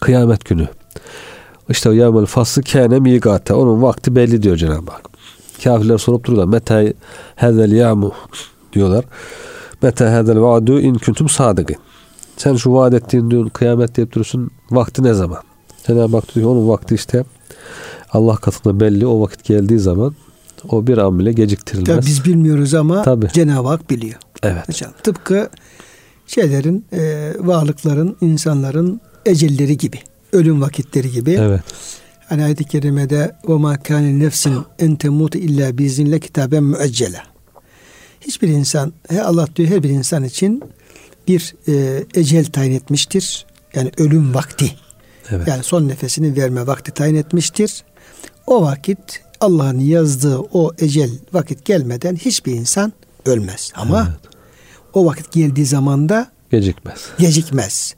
kıyamet 0.01 0.45
günü. 0.45 0.69
İşte 1.69 1.95
yevmel 1.95 2.27
faslı 2.27 2.63
kâne 2.63 2.99
migate. 2.99 3.55
Onun 3.55 3.83
vakti 3.83 4.17
belli 4.17 4.43
diyor 4.43 4.57
Cenab-ı 4.57 4.91
Hak. 4.91 5.11
Kafirler 5.65 5.99
sorup 5.99 6.25
duruyorlar. 6.25 6.49
Meta 6.49 6.83
hezel 7.37 7.73
yamu 7.73 8.13
diyorlar. 8.73 9.05
Meta 9.83 10.19
hezel 10.19 10.41
vaadu 10.41 10.81
in 10.81 10.95
kuntum 10.95 11.29
sadıgın. 11.29 11.77
Sen 12.37 12.57
şu 12.57 12.73
vaat 12.73 12.95
ettiğin 12.95 13.31
diyorsun 13.31 13.49
kıyamet 13.49 13.97
deyip 13.97 14.13
duruyorsun. 14.13 14.51
Vakti 14.71 15.03
ne 15.03 15.15
zaman? 15.15 15.43
Cenab-ı 15.87 16.17
Hak 16.17 16.35
diyor 16.35 16.51
onun 16.51 16.69
vakti 16.69 16.95
işte 16.95 17.25
Allah 18.13 18.37
katında 18.37 18.81
belli. 18.81 19.07
O 19.07 19.21
vakit 19.21 19.45
geldiği 19.45 19.79
zaman 19.79 20.15
o 20.69 20.87
bir 20.87 20.99
an 20.99 21.19
bile 21.19 21.33
geciktirilmez. 21.33 21.97
Tabii 21.97 22.07
biz 22.07 22.25
bilmiyoruz 22.25 22.75
ama 22.75 23.03
Tabii. 23.03 23.29
Cenab-ı 23.33 23.69
Hak 23.69 23.91
biliyor. 23.91 24.19
Evet. 24.47 24.69
Hocam, 24.69 24.93
tıpkı 25.03 25.51
şeylerin, 26.27 26.85
e, 26.93 27.33
varlıkların, 27.39 28.17
insanların 28.21 29.01
ecelleri 29.27 29.79
gibi, 29.79 29.99
ölüm 30.33 30.61
vakitleri 30.61 31.11
gibi. 31.11 31.31
Evet. 31.31 31.61
Hani 32.29 32.45
ayet-i 32.45 32.65
kerimede 32.65 33.37
ve 33.49 33.55
ma 33.55 33.77
nefsin 33.91 34.65
en 34.79 34.97
temut 34.97 35.35
illa 35.35 35.79
biiznillah 35.79 36.19
kitaben 36.19 36.63
müeccele. 36.63 37.23
Hiçbir 38.21 38.49
insan, 38.49 38.93
he 39.09 39.23
Allah 39.23 39.49
diyor 39.57 39.69
her 39.69 39.83
bir 39.83 39.91
insan 39.91 40.25
için 40.25 40.63
bir 41.29 41.55
e, 41.69 42.05
ecel 42.15 42.45
tayin 42.45 42.73
etmiştir. 42.73 43.47
Yani 43.75 43.91
ölüm 43.99 44.35
vakti. 44.35 44.73
Evet. 45.31 45.49
Yani 45.49 45.63
son 45.63 45.89
nefesini 45.89 46.37
verme 46.37 46.67
vakti 46.67 46.93
tayin 46.93 47.15
etmiştir. 47.15 47.85
O 48.47 48.63
vakit 48.63 49.23
Allah'ın 49.41 49.79
yazdığı 49.79 50.39
o 50.39 50.73
ecel 50.79 51.11
vakit 51.33 51.65
gelmeden 51.65 52.17
hiçbir 52.17 52.53
insan 52.53 52.93
ölmez. 53.27 53.73
Ama 53.75 54.09
evet 54.09 54.36
o 54.97 55.07
vakit 55.07 55.33
geldiği 55.33 55.67
zaman 55.67 56.09
da 56.09 56.31
Gecikmez. 56.51 57.09
gecikmez. 57.19 57.95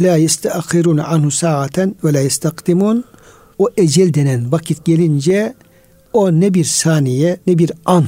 La 0.00 0.16
yesteahirune 0.16 1.02
anhu 1.02 1.30
saaten 1.30 1.94
ve 2.04 2.12
la 2.12 2.20
yestakdimun. 2.20 3.04
O 3.58 3.68
ecel 3.76 4.14
denen 4.14 4.52
vakit 4.52 4.84
gelince 4.84 5.54
o 6.12 6.32
ne 6.32 6.54
bir 6.54 6.64
saniye 6.64 7.40
ne 7.46 7.58
bir 7.58 7.72
an 7.84 8.06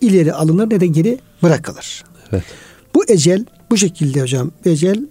ileri 0.00 0.32
alınır 0.32 0.70
ne 0.70 0.80
de 0.80 0.86
geri 0.86 1.18
bırakılır. 1.42 2.04
Evet. 2.32 2.44
Bu 2.94 3.04
ecel 3.08 3.44
bu 3.70 3.76
şekilde 3.76 4.20
hocam. 4.22 4.50
Ecel 4.64 5.06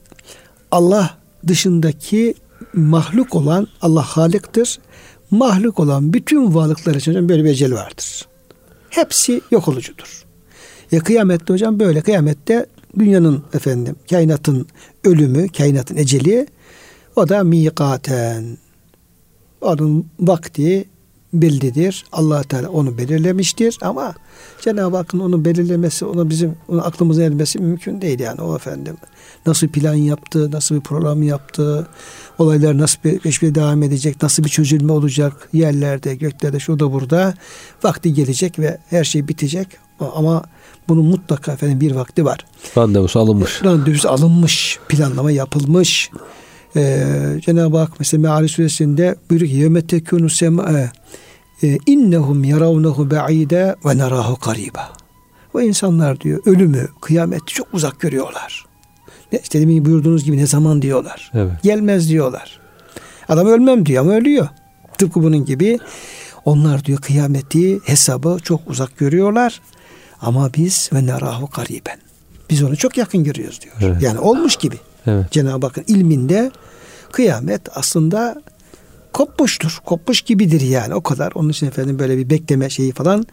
Allah 0.72 1.18
dışındaki 1.48 2.34
mahluk 2.74 3.36
olan 3.36 3.68
Allah 3.82 4.04
haliktir. 4.04 4.80
Mahluk 5.32 5.80
olan 5.80 6.14
bütün 6.14 6.56
varlıklar 6.56 6.96
için 6.96 7.30
böyle 7.30 7.44
bir 7.44 7.50
ecel 7.50 7.74
vardır. 7.74 8.28
Hepsi 8.90 9.42
yok 9.52 9.68
olucudur. 9.68 10.31
Ya 10.92 11.00
kıyamette 11.00 11.54
hocam 11.54 11.80
böyle 11.80 12.02
kıyamette 12.02 12.66
dünyanın 13.00 13.44
efendim 13.54 13.96
kainatın 14.10 14.68
ölümü, 15.04 15.50
kainatın 15.50 15.98
eceli 15.98 16.48
o 17.16 17.30
da 17.30 17.44
mikaten. 17.44 18.58
Onun 19.62 20.06
vakti 20.20 20.86
bellidir. 21.34 22.06
allah 22.12 22.44
Teala 22.44 22.70
onu 22.70 22.98
belirlemiştir 22.98 23.78
ama 23.82 24.14
Cenab-ı 24.62 24.98
Hakk'ın 24.98 25.20
onu 25.20 25.46
belirlemesi, 25.46 26.06
onu 26.06 26.30
bizim 26.30 26.56
onu 26.68 26.86
aklımıza 26.86 27.24
ermesi 27.24 27.60
mümkün 27.60 28.02
değil 28.02 28.20
yani 28.20 28.42
o 28.42 28.56
efendim. 28.56 28.98
Nasıl 29.46 29.68
plan 29.68 29.94
yaptı, 29.94 30.52
nasıl 30.52 30.76
bir 30.76 30.82
program 30.82 31.24
yaptı, 31.24 31.88
olaylar 32.40 32.78
nasıl 32.78 33.04
bir 33.04 33.20
peşme 33.20 33.56
devam 33.56 33.84
edecek, 33.84 34.24
nasıl 34.24 34.44
bir 34.44 34.50
çözülme 34.50 34.92
olacak 34.92 35.50
yerlerde, 35.54 36.16
göklerde, 36.16 36.60
şurada 36.60 36.92
burada 36.92 37.34
vakti 37.84 38.14
gelecek 38.14 38.60
ve 38.60 38.78
her 38.90 39.04
şey 39.04 39.28
bitecek 39.28 39.68
ama 40.00 40.44
bunun 40.90 41.06
mutlaka 41.06 41.52
efendim 41.52 41.82
bir 41.82 41.92
vakti 41.92 42.26
var. 42.26 42.46
Randevusu 42.78 43.20
alınmış. 43.20 43.64
Randevusu 43.64 44.10
alınmış, 44.10 44.80
planlama 44.90 45.32
yapılmış. 45.32 46.12
Ee, 46.76 47.04
Cenab-ı 47.46 47.78
Hak 47.78 48.00
mesela 48.00 48.22
Meali 48.22 48.50
suresinde 48.50 49.16
buyuruyor 49.30 49.52
ki 49.52 49.58
yevme 49.58 49.88
tekûnü 49.88 50.30
semâe 50.30 50.92
e, 51.64 51.78
innehum 51.86 52.44
yaravnehu 52.44 53.12
ba'ide 53.12 53.76
ve 53.86 53.98
nerahu 53.98 54.36
kariba. 54.36 54.90
O 55.54 55.62
insanlar 55.62 56.22
diyor 56.22 56.42
ölümü, 56.46 56.88
kıyameti 57.02 57.54
çok 57.54 57.74
uzak 57.74 58.00
görüyorlar. 58.00 58.66
Ne, 59.32 59.40
işte 59.44 59.62
demin 59.62 59.86
buyurduğunuz 59.86 60.24
gibi 60.24 60.38
ne 60.38 60.48
zaman 60.48 60.82
diyorlar. 60.82 61.32
Evet. 61.34 61.64
Gelmez 61.64 62.10
diyorlar. 62.10 62.60
Adam 63.30 63.48
ölmem 63.48 63.86
diyor 63.86 64.04
ama 64.04 64.14
ölüyor. 64.14 64.48
Tıpkı 64.98 65.24
bunun 65.24 65.46
gibi 65.46 65.80
onlar 66.46 66.86
diyor 66.86 67.00
kıyameti, 67.00 67.80
hesabı 67.80 68.38
çok 68.44 68.62
uzak 68.68 68.98
görüyorlar. 68.98 69.62
Ama 70.22 70.54
biz 70.54 70.90
ve 70.94 71.06
nerahu 71.06 71.48
kariben. 71.48 71.98
Biz 72.50 72.64
onu 72.64 72.78
çok 72.78 72.98
yakın 72.98 73.24
görüyoruz 73.24 73.62
diyor. 73.62 73.76
Evet. 73.82 74.02
Yani 74.02 74.20
olmuş 74.20 74.56
gibi. 74.56 74.76
Evet. 75.08 75.32
Cenab-ı 75.32 75.66
Hakk'ın 75.66 75.84
ilminde 75.88 76.52
kıyamet 77.12 77.62
aslında 77.78 78.42
kopmuştur. 79.14 79.80
Kopmuş 79.86 80.22
gibidir 80.22 80.62
yani 80.62 80.96
o 80.96 81.02
kadar. 81.02 81.32
Onun 81.36 81.50
için 81.50 81.68
efendim 81.68 82.00
böyle 82.00 82.18
bir 82.18 82.30
bekleme 82.30 82.70
şeyi 82.70 82.92
falan 82.92 83.26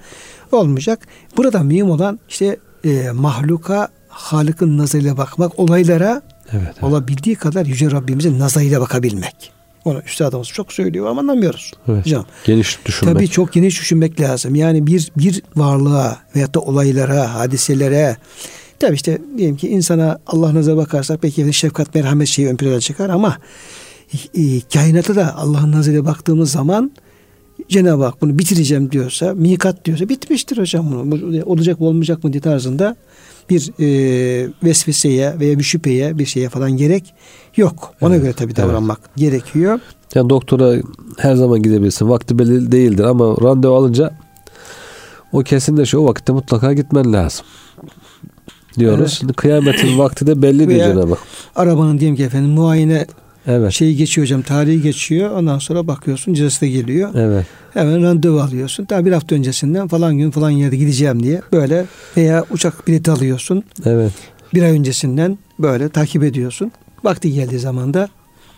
olmayacak. 0.52 1.06
Burada 1.36 1.62
mühim 1.62 1.90
olan 1.90 2.20
işte 2.28 2.56
e, 2.84 3.10
mahluka 3.10 3.88
Halık'ın 4.08 4.78
nazarıyla 4.78 5.16
bakmak, 5.16 5.58
olaylara 5.58 6.22
Evet, 6.52 6.62
evet. 6.72 6.82
olabildiği 6.82 7.36
kadar 7.36 7.66
Yüce 7.66 7.90
Rabbimizin 7.90 8.38
nazarıyla 8.38 8.80
bakabilmek. 8.80 9.52
Onu 9.88 10.02
üstadımız 10.06 10.48
çok 10.48 10.72
söylüyor 10.72 11.06
ama 11.06 11.20
anlamıyoruz. 11.20 11.72
Evet. 11.88 12.06
Hocam. 12.06 12.24
Geniş 12.44 12.78
düşünmek. 12.86 13.14
Tabii 13.14 13.28
çok 13.28 13.52
geniş 13.52 13.80
düşünmek 13.80 14.20
lazım. 14.20 14.54
Yani 14.54 14.86
bir 14.86 15.12
bir 15.16 15.42
varlığa 15.56 16.18
veyahut 16.34 16.54
da 16.54 16.60
olaylara, 16.60 17.34
hadiselere 17.34 18.16
tabii 18.78 18.94
işte 18.94 19.18
diyelim 19.36 19.56
ki 19.56 19.68
insana 19.68 20.18
Allah 20.26 20.54
nazara 20.54 20.76
bakarsak 20.76 21.22
belki 21.22 21.52
şefkat, 21.52 21.94
merhamet 21.94 22.28
şeyi 22.28 22.48
ön 22.48 22.56
plana 22.56 22.80
çıkar 22.80 23.10
ama 23.10 23.38
e, 24.34 24.60
kainata 24.60 25.16
da 25.16 25.36
Allah'ın 25.36 25.72
nazarıyla 25.72 26.04
baktığımız 26.04 26.50
zaman 26.50 26.92
Cenab-ı 27.68 28.04
Hak 28.04 28.22
bunu 28.22 28.38
bitireceğim 28.38 28.92
diyorsa, 28.92 29.34
mikat 29.34 29.84
diyorsa 29.84 30.08
bitmiştir 30.08 30.58
hocam 30.58 30.92
bunu. 30.92 31.10
Bu 31.10 31.50
olacak 31.50 31.80
mı 31.80 31.86
olmayacak 31.86 32.24
mı 32.24 32.32
diye 32.32 32.40
tarzında 32.40 32.96
bir 33.50 33.72
e, 33.80 34.50
vesveseye 34.62 35.38
veya 35.40 35.58
bir 35.58 35.64
şüpheye 35.64 36.18
bir 36.18 36.26
şeye 36.26 36.48
falan 36.48 36.70
gerek 36.76 37.14
yok. 37.56 37.94
Ona 38.00 38.14
Evet, 38.14 38.22
göre 38.22 38.32
tabii 38.32 38.46
evet. 38.46 38.56
davranmak 38.56 39.00
gerekiyor. 39.16 39.80
Yani 40.14 40.30
doktora 40.30 40.82
her 41.18 41.34
zaman 41.34 41.62
gidebilirsin. 41.62 42.08
Vakti 42.08 42.38
belli 42.38 42.72
değildir 42.72 43.04
ama 43.04 43.24
randevu 43.42 43.74
alınca 43.74 44.10
o 45.32 45.38
kesinleşiyor. 45.42 46.02
O 46.02 46.06
vakitte 46.06 46.32
mutlaka 46.32 46.72
gitmen 46.72 47.12
lazım. 47.12 47.46
Diyoruz. 48.78 49.00
Evet. 49.00 49.10
Şimdi 49.10 49.32
kıyametin 49.32 49.98
vakti 49.98 50.26
de 50.26 50.42
belli 50.42 50.68
diyor 50.68 50.94
Cenab-ı. 50.94 51.16
Arabanın 51.56 51.98
diyelim 51.98 52.16
ki 52.16 52.22
efendim 52.24 52.50
muayene 52.50 53.06
Evet. 53.46 53.72
şeyi 53.72 53.96
geçiyor 53.96 54.26
hocam 54.26 54.42
tarihi 54.42 54.82
geçiyor. 54.82 55.30
Ondan 55.30 55.58
sonra 55.58 55.86
bakıyorsun 55.86 56.34
cezası 56.34 56.60
da 56.60 56.66
geliyor. 56.66 57.14
Evet. 57.14 57.46
Hemen 57.74 58.02
randevu 58.02 58.40
alıyorsun. 58.40 58.86
Daha 58.90 59.04
bir 59.04 59.12
hafta 59.12 59.34
öncesinden 59.34 59.88
falan 59.88 60.18
gün 60.18 60.30
falan 60.30 60.50
yerde 60.50 60.76
gideceğim 60.76 61.22
diye 61.22 61.42
böyle 61.52 61.86
veya 62.16 62.44
uçak 62.50 62.88
bileti 62.88 63.10
alıyorsun. 63.10 63.62
Evet. 63.84 64.12
Bir 64.54 64.62
ay 64.62 64.70
öncesinden 64.70 65.38
böyle 65.58 65.88
takip 65.88 66.24
ediyorsun. 66.24 66.72
Vakti 67.04 67.32
geldiği 67.32 67.58
zaman 67.58 67.94
da 67.94 68.08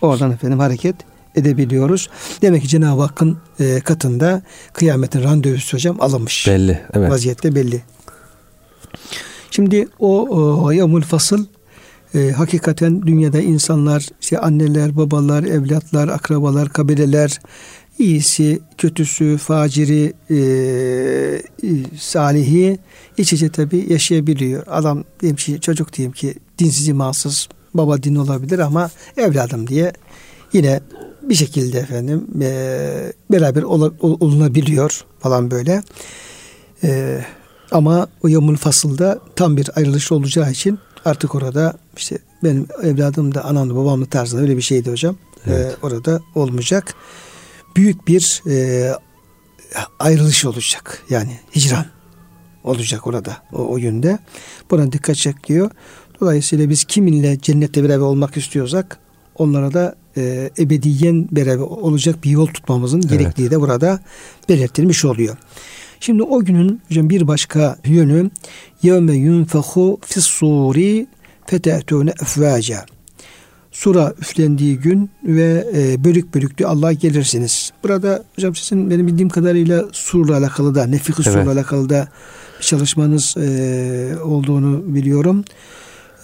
oradan 0.00 0.32
efendim 0.32 0.58
hareket 0.58 0.96
edebiliyoruz. 1.34 2.10
Demek 2.42 2.62
ki 2.62 2.68
Cenab-ı 2.68 3.02
Hakk'ın 3.02 3.38
e, 3.60 3.80
katında 3.80 4.42
kıyametin 4.72 5.22
randevusu 5.22 5.76
hocam 5.76 6.00
alınmış. 6.00 6.48
Belli. 6.48 6.80
Evet. 6.94 7.10
Vaziyette 7.10 7.54
belli. 7.54 7.82
Şimdi 9.50 9.88
o, 9.98 10.28
o 10.64 10.70
yamul 10.70 11.02
fasıl 11.02 11.46
e, 12.14 12.30
hakikaten 12.30 13.02
dünyada 13.06 13.40
insanlar, 13.40 14.08
işte 14.20 14.38
anneler, 14.38 14.96
babalar, 14.96 15.42
evlatlar, 15.44 16.08
akrabalar, 16.08 16.68
kabileler, 16.68 17.38
iyisi, 17.98 18.60
kötüsü, 18.78 19.36
faciri, 19.36 20.12
e, 20.30 20.36
e, 20.36 21.68
salihi 21.98 22.78
iç 23.16 23.32
içe 23.32 23.48
tabi 23.48 23.86
yaşayabiliyor. 23.92 24.62
Adam 24.66 25.04
diyeyim 25.20 25.36
ki 25.36 25.60
çocuk 25.60 25.92
diyeyim 25.92 26.12
ki 26.12 26.34
dinsiz 26.58 26.88
imansız 26.88 27.48
baba 27.74 28.02
din 28.02 28.14
olabilir 28.14 28.58
ama 28.58 28.90
evladım 29.16 29.66
diye 29.66 29.92
yine 30.52 30.80
bir 31.22 31.34
şekilde 31.34 31.78
efendim 31.78 32.26
e, 32.42 33.12
beraber 33.32 33.62
ola- 33.62 33.92
ol- 34.00 34.16
olunabiliyor 34.20 35.04
falan 35.20 35.50
böyle. 35.50 35.82
E, 36.84 37.20
ama 37.70 38.08
o 38.22 38.28
yamul 38.28 38.56
fasılda 38.56 39.18
tam 39.36 39.56
bir 39.56 39.70
ayrılış 39.76 40.12
olacağı 40.12 40.50
için 40.50 40.78
artık 41.04 41.34
orada 41.34 41.78
işte 41.96 42.18
benim 42.44 42.66
evladım 42.82 43.34
da 43.34 43.44
anam 43.44 43.70
da 43.70 43.76
babam 43.76 44.02
da 44.02 44.06
tarzında 44.06 44.42
öyle 44.42 44.56
bir 44.56 44.62
şeydi 44.62 44.90
hocam. 44.90 45.16
Evet. 45.46 45.72
E, 45.72 45.86
orada 45.86 46.20
olmayacak. 46.34 46.94
Büyük 47.76 48.08
bir 48.08 48.42
e, 48.46 48.90
ayrılış 49.98 50.44
olacak. 50.44 51.02
Yani 51.10 51.40
hicran 51.56 51.86
olacak 52.64 53.06
orada 53.06 53.36
o, 53.52 53.72
o 53.72 53.76
yönde. 53.76 54.18
Buna 54.70 54.92
dikkat 54.92 55.16
çekiyor. 55.16 55.70
Dolayısıyla 56.20 56.70
biz 56.70 56.84
kiminle 56.84 57.38
cennette 57.40 57.82
beraber 57.84 58.04
olmak 58.04 58.36
istiyorsak 58.36 58.98
onlara 59.34 59.72
da 59.72 59.94
e, 60.16 60.50
ebediyen 60.58 61.28
beraber 61.32 61.62
olacak 61.62 62.24
bir 62.24 62.30
yol 62.30 62.46
tutmamızın 62.46 63.00
Evet. 63.00 63.10
gerektiği 63.10 63.50
de 63.50 63.60
burada 63.60 64.00
belirtilmiş 64.48 65.04
oluyor. 65.04 65.36
Şimdi 66.00 66.22
o 66.22 66.44
günün 66.44 66.80
hocam 66.88 67.10
bir 67.10 67.28
başka 67.28 67.76
yönü 67.84 68.30
yevme 68.82 69.14
yunfehu 69.14 69.98
fis-suri 70.06 71.06
fetetune 71.46 72.10
efvaca. 72.22 72.86
Sura 73.72 74.14
üflendiği 74.20 74.78
gün 74.78 75.10
ve 75.24 75.66
e, 75.74 76.04
bölük 76.04 76.34
bölük 76.34 76.58
diyor 76.58 76.70
Allah'a 76.70 76.92
gelirsiniz. 76.92 77.72
Burada 77.82 78.24
hocam 78.36 78.54
sizin 78.54 78.90
benim 78.90 79.06
bildiğim 79.06 79.28
kadarıyla 79.28 79.84
surla 79.92 80.36
alakalı 80.36 80.74
da 80.74 80.86
nefik 80.86 81.16
Evet. 81.20 81.32
surla 81.32 81.52
alakalı 81.52 81.88
da 81.88 82.08
bir 82.58 82.64
çalışmanız 82.64 83.36
e, 83.36 84.18
olduğunu 84.24 84.94
biliyorum. 84.94 85.44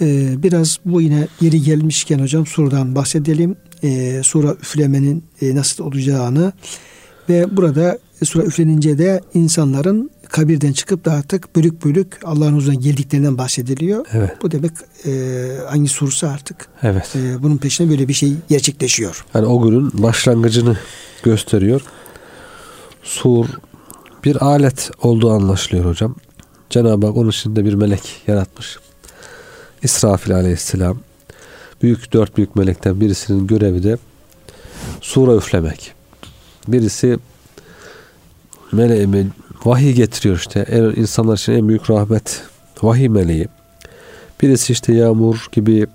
E, 0.00 0.34
biraz 0.42 0.78
bu 0.84 1.00
yine 1.00 1.28
yeri 1.40 1.62
gelmişken 1.62 2.18
hocam 2.18 2.46
surdan 2.46 2.94
bahsedelim. 2.94 3.56
E, 3.82 4.20
sura 4.22 4.52
üflemenin 4.52 5.24
e, 5.42 5.54
nasıl 5.54 5.84
olacağını 5.84 6.52
ve 7.28 7.56
burada 7.56 7.98
sura 8.24 8.44
üflenince 8.44 8.98
de 8.98 9.20
insanların 9.34 10.10
kabirden 10.28 10.72
çıkıp 10.72 11.04
da 11.04 11.12
artık 11.12 11.56
bölük 11.56 11.84
bölük 11.84 12.18
Allah'ın 12.24 12.56
huzuruna 12.56 12.74
geldiklerinden 12.80 13.38
bahsediliyor. 13.38 14.06
Evet. 14.12 14.30
Bu 14.42 14.50
demek 14.50 14.72
e, 15.06 15.10
hangi 15.68 15.88
sursa 15.88 16.28
artık 16.28 16.68
Evet. 16.82 17.16
e, 17.16 17.42
bunun 17.42 17.56
peşine 17.56 17.90
böyle 17.90 18.08
bir 18.08 18.12
şey 18.12 18.32
gerçekleşiyor. 18.48 19.24
Yani 19.34 19.46
o 19.46 19.62
günün 19.62 20.02
başlangıcını 20.02 20.78
gösteriyor. 21.22 21.80
Sur 23.02 23.46
bir 24.24 24.44
alet 24.44 24.90
olduğu 25.02 25.30
anlaşılıyor 25.30 25.84
hocam. 25.84 26.14
Cenab-ı 26.70 27.06
Hak 27.06 27.16
onun 27.16 27.30
içinde 27.30 27.64
bir 27.64 27.74
melek 27.74 28.22
yaratmış. 28.26 28.78
İsrafil 29.82 30.34
aleyhisselam. 30.34 30.98
Büyük 31.82 32.12
dört 32.12 32.36
büyük 32.36 32.56
melekten 32.56 33.00
birisinin 33.00 33.46
görevi 33.46 33.82
de 33.82 33.98
sura 35.00 35.34
üflemek. 35.34 35.92
Birisi 36.68 37.18
meleğime 38.72 39.26
vahiy 39.64 39.92
getiriyor 39.92 40.36
işte. 40.36 40.60
En, 40.60 40.82
insanlar 40.82 41.36
için 41.36 41.52
en 41.52 41.68
büyük 41.68 41.90
rahmet 41.90 42.42
vahiy 42.82 43.08
meleği. 43.08 43.48
Birisi 44.42 44.72
işte 44.72 44.94
yağmur 44.94 45.46
gibi 45.52 45.86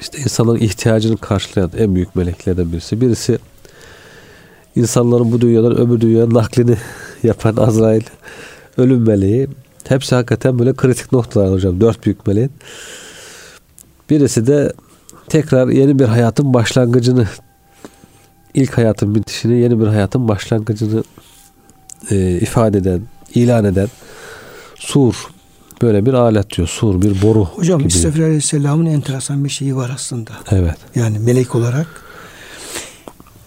işte 0.00 0.18
insanların 0.18 0.60
ihtiyacını 0.60 1.16
karşılayan 1.16 1.70
en 1.78 1.94
büyük 1.94 2.16
meleklerden 2.16 2.72
birisi. 2.72 3.00
Birisi 3.00 3.38
insanların 4.76 5.32
bu 5.32 5.40
dünyadan 5.40 5.78
öbür 5.78 6.00
dünyaya 6.00 6.30
naklini 6.30 6.76
yapan 7.22 7.56
Azrail 7.56 8.02
ölüm 8.76 9.06
meleği. 9.06 9.48
Hepsi 9.88 10.14
hakikaten 10.14 10.58
böyle 10.58 10.74
kritik 10.74 11.12
noktalar 11.12 11.52
hocam. 11.52 11.80
Dört 11.80 12.06
büyük 12.06 12.26
meleğin. 12.26 12.52
Birisi 14.10 14.46
de 14.46 14.72
tekrar 15.28 15.68
yeni 15.68 15.98
bir 15.98 16.04
hayatın 16.04 16.54
başlangıcını 16.54 17.28
ilk 18.54 18.78
hayatın 18.78 19.14
bitişini 19.14 19.58
yeni 19.58 19.80
bir 19.80 19.86
hayatın 19.86 20.28
başlangıcını 20.28 21.02
e, 22.10 22.38
ifade 22.40 22.78
eden, 22.78 23.00
ilan 23.34 23.64
eden 23.64 23.88
sur 24.76 25.14
böyle 25.82 26.06
bir 26.06 26.14
alet 26.14 26.56
diyor. 26.56 26.68
Sur 26.68 27.02
bir 27.02 27.22
boru 27.22 27.44
Hocam 27.44 27.78
gibi. 27.78 27.88
İsrafil 27.88 28.24
Aleyhisselam'ın 28.24 28.86
enteresan 28.86 29.44
bir 29.44 29.50
şeyi 29.50 29.76
var 29.76 29.90
aslında. 29.94 30.30
Evet. 30.50 30.76
Yani 30.94 31.18
melek 31.18 31.54
olarak 31.54 31.86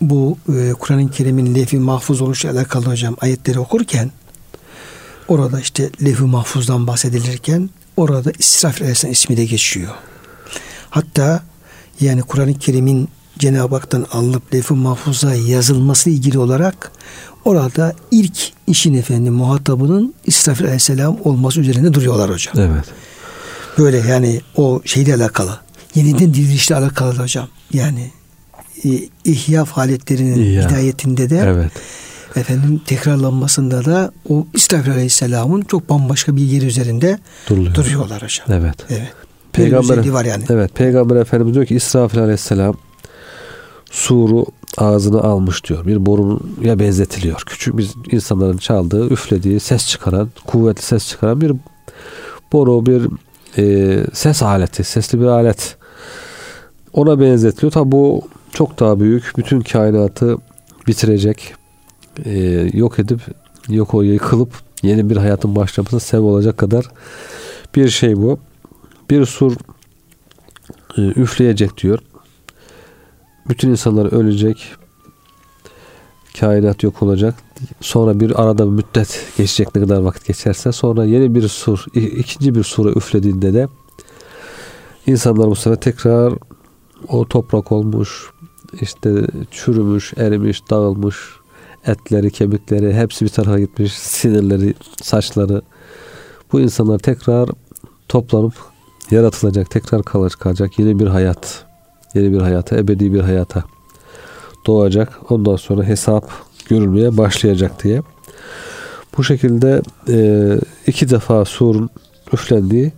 bu 0.01 0.37
e, 0.55 0.73
Kur'an-ı 0.79 1.11
Kerim'in 1.11 1.55
levh-i 1.55 1.79
mahfuz 1.79 2.21
oluşuyla 2.21 2.57
alakalı 2.57 2.85
hocam 2.85 3.15
ayetleri 3.21 3.59
okurken 3.59 4.11
orada 5.27 5.59
işte 5.59 5.89
levh-i 6.03 6.23
mahfuzdan 6.23 6.87
bahsedilirken 6.87 7.69
orada 7.97 8.31
İsrafil 8.39 8.81
Aleyhisselam 8.81 9.11
ismi 9.13 9.37
de 9.37 9.45
geçiyor. 9.45 9.93
Hatta 10.89 11.43
yani 12.01 12.21
Kur'an-ı 12.21 12.53
Kerim'in 12.53 13.09
Cenab-ı 13.39 13.75
Hak'tan 13.75 14.05
alınıp 14.11 14.53
levh-i 14.53 14.73
mahfuza 14.73 15.33
yazılması 15.35 16.09
ilgili 16.09 16.39
olarak 16.39 16.91
orada 17.45 17.93
ilk 18.11 18.37
işin 18.67 18.93
efendi 18.93 19.29
muhatabının 19.29 20.13
İsrafil 20.25 20.63
Aleyhisselam 20.65 21.17
olması 21.23 21.59
üzerinde 21.61 21.93
duruyorlar 21.93 22.29
hocam. 22.31 22.53
Evet. 22.57 22.85
Böyle 23.77 23.97
yani 23.97 24.41
o 24.55 24.81
şeyle 24.85 25.15
alakalı. 25.15 25.57
Yeniden 25.95 26.33
dirilişle 26.33 26.75
alakalı 26.75 27.15
hocam. 27.19 27.47
Yani 27.73 28.11
e, 28.85 28.89
ihya 29.25 29.65
faaliyetlerinin 29.65 30.43
İhya. 30.43 30.69
hidayetinde 30.69 31.29
de 31.29 31.37
Evet. 31.45 31.71
efendim 32.35 32.81
tekrarlanmasında 32.85 33.85
da 33.85 34.11
o 34.29 34.47
İsrafil 34.53 34.91
Aleyhisselam'ın 34.91 35.61
çok 35.61 35.89
bambaşka 35.89 36.35
bir 36.35 36.41
yeri 36.41 36.65
üzerinde 36.65 37.19
Duruluyor. 37.49 37.75
duruyorlar 37.75 38.23
hocam. 38.23 38.47
Evet. 38.61 38.75
Evet. 38.89 39.13
Peygamber, 39.53 40.09
var 40.09 40.25
yani. 40.25 40.43
Evet. 40.49 40.75
Peygamber 40.75 41.15
Efendimiz 41.15 41.53
diyor 41.53 41.65
ki 41.65 41.75
İsrafil 41.75 42.19
Aleyhisselam 42.19 42.75
suru 43.93 44.45
ağzına 44.77 45.19
almış 45.19 45.65
diyor. 45.65 45.85
Bir 45.85 46.05
boruya 46.05 46.79
benzetiliyor. 46.79 47.43
Küçük 47.45 47.77
biz 47.77 47.93
insanların 48.11 48.57
çaldığı, 48.57 49.09
üflediği, 49.09 49.59
ses 49.59 49.87
çıkaran, 49.87 50.29
kuvvetli 50.47 50.81
ses 50.81 51.07
çıkaran 51.07 51.41
bir 51.41 51.53
boru, 52.53 52.85
bir 52.85 53.07
e, 53.57 54.05
ses 54.13 54.43
aleti, 54.43 54.83
sesli 54.83 55.19
bir 55.19 55.25
alet. 55.25 55.77
Ona 56.93 57.19
benzetiliyor. 57.19 57.71
Tabi 57.71 57.91
bu 57.91 58.21
çok 58.53 58.79
daha 58.79 58.99
büyük. 58.99 59.33
Bütün 59.37 59.61
kainatı 59.61 60.37
bitirecek, 60.87 61.53
e, 62.25 62.39
yok 62.73 62.99
edip, 62.99 63.21
yok 63.69 63.93
o 63.93 64.01
yıkılıp 64.01 64.53
yeni 64.83 65.09
bir 65.09 65.17
hayatın 65.17 65.55
başlamasına 65.55 65.99
sebep 65.99 66.23
olacak 66.23 66.57
kadar 66.57 66.85
bir 67.75 67.89
şey 67.89 68.17
bu. 68.17 68.39
Bir 69.09 69.25
sur 69.25 69.55
e, 70.97 71.01
üfleyecek 71.01 71.77
diyor. 71.77 71.99
Bütün 73.49 73.69
insanlar 73.69 74.13
ölecek. 74.13 74.75
Kainat 76.39 76.83
yok 76.83 77.03
olacak. 77.03 77.35
Sonra 77.81 78.19
bir 78.19 78.41
arada 78.41 78.65
müddet 78.65 79.25
geçecek 79.37 79.75
ne 79.75 79.81
kadar 79.81 80.01
vakit 80.01 80.25
geçerse 80.25 80.71
sonra 80.71 81.05
yeni 81.05 81.35
bir 81.35 81.47
sur, 81.47 81.85
ikinci 81.93 82.55
bir 82.55 82.63
sura 82.63 82.89
üflediğinde 82.89 83.53
de 83.53 83.67
insanlar 85.07 85.49
bu 85.49 85.55
sefer 85.55 85.79
tekrar 85.79 86.33
o 87.07 87.27
toprak 87.27 87.71
olmuş, 87.71 88.31
işte 88.81 89.27
çürümüş, 89.51 90.13
erimiş, 90.17 90.69
dağılmış, 90.69 91.15
etleri, 91.85 92.31
kemikleri 92.31 92.93
hepsi 92.93 93.25
bir 93.25 93.29
tarafa 93.29 93.59
gitmiş, 93.59 93.93
sinirleri, 93.93 94.73
saçları. 95.01 95.61
Bu 96.51 96.59
insanlar 96.59 96.99
tekrar 96.99 97.49
toplanıp 98.09 98.53
yaratılacak, 99.11 99.71
tekrar 99.71 100.03
kalacak 100.03 100.79
yeni 100.79 100.99
bir 100.99 101.07
hayat. 101.07 101.65
Yeni 102.13 102.33
bir 102.33 102.41
hayata, 102.41 102.77
ebedi 102.77 103.13
bir 103.13 103.19
hayata 103.19 103.63
doğacak. 104.65 105.19
Ondan 105.31 105.55
sonra 105.55 105.83
hesap 105.83 106.29
görülmeye 106.69 107.17
başlayacak 107.17 107.83
diye. 107.83 108.01
Bu 109.17 109.23
şekilde 109.23 109.81
e, 110.09 110.57
iki 110.87 111.09
defa 111.09 111.45
surun 111.45 111.89
üflendiği 112.33 112.91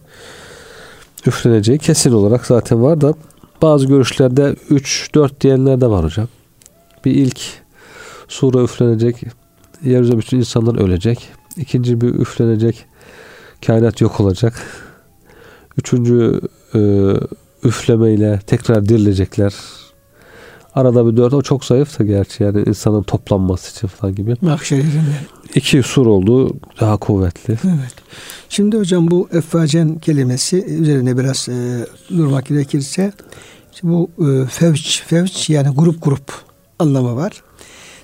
üfleneceği 1.26 1.78
kesin 1.78 2.12
olarak 2.12 2.46
zaten 2.46 2.84
var 2.84 3.02
da 3.02 3.14
bazı 3.62 3.86
görüşlerde 3.86 4.56
3-4 4.72 5.42
diyenler 5.42 5.82
de 5.82 5.88
var 5.88 6.04
hocam. 6.04 6.28
Bir 7.06 7.12
ilk 7.12 7.40
sura 8.28 8.64
üflenecek 8.64 9.24
yeryüzünde 9.84 10.18
bütün 10.18 10.38
insanlar 10.38 10.80
ölecek. 10.80 11.30
İkinci 11.58 12.02
bir 12.02 12.08
üflenecek 12.08 12.86
kainat 13.66 14.02
yok 14.02 14.20
olacak. 14.20 14.54
Üçüncü 15.78 16.42
e, 16.76 16.80
üflemeyle 17.66 18.40
tekrar 18.48 18.90
dirilecekler. 18.90 19.54
Arada 20.76 21.12
bir 21.12 21.18
dört 21.18 21.34
o 21.34 21.42
çok 21.42 21.66
zayıf 21.66 22.00
da 22.00 22.04
gerçi 22.04 22.44
yani 22.44 22.64
insanın 22.68 23.04
toplanması 23.04 23.72
için 23.72 23.88
falan 23.88 24.16
gibi. 24.16 24.36
Mahşer 24.42 24.78
yerinde. 24.78 25.16
İki 25.56 25.84
sur 25.84 26.06
oldu 26.06 26.58
daha 26.80 26.98
kuvvetli. 26.98 27.58
Evet. 27.64 27.96
Şimdi 28.50 28.78
hocam 28.78 29.12
bu 29.12 29.30
effacen 29.32 30.00
kelimesi 30.00 30.66
üzerine 30.66 31.18
biraz 31.18 31.50
e, 31.50 31.86
durmak 32.10 32.46
gerekirse 32.46 33.14
bu 33.84 34.10
e, 34.20 34.46
fevç, 34.46 35.04
fevç 35.08 35.50
yani 35.50 35.76
grup 35.76 36.04
grup 36.04 36.32
anlamı 36.80 37.16
var. 37.16 37.44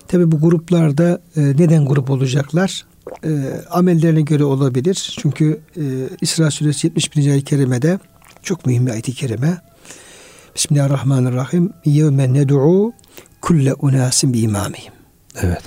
Tabi 0.08 0.32
bu 0.32 0.40
gruplarda 0.40 1.22
e, 1.36 1.42
neden 1.42 1.86
grup 1.86 2.10
olacaklar? 2.10 2.86
E, 3.26 3.30
amellerine 3.70 4.22
göre 4.22 4.44
olabilir. 4.44 5.16
Çünkü 5.20 5.60
e, 5.78 5.84
İsra 6.22 6.52
suresi 6.52 6.88
71. 6.88 7.32
ayet-i 7.32 7.46
kerimede 7.46 8.00
çok 8.44 8.66
mühim 8.66 8.88
bir 8.88 8.92
ayet-i 8.92 9.14
kerime. 9.14 9.58
Bismillahirrahmanirrahim. 10.56 11.74
Yevme 11.86 12.34
ned'u 12.34 12.94
kulle 13.42 13.74
unasin 13.74 14.34
bi 14.34 14.40
imamihim. 14.40 14.94
Evet. 15.42 15.62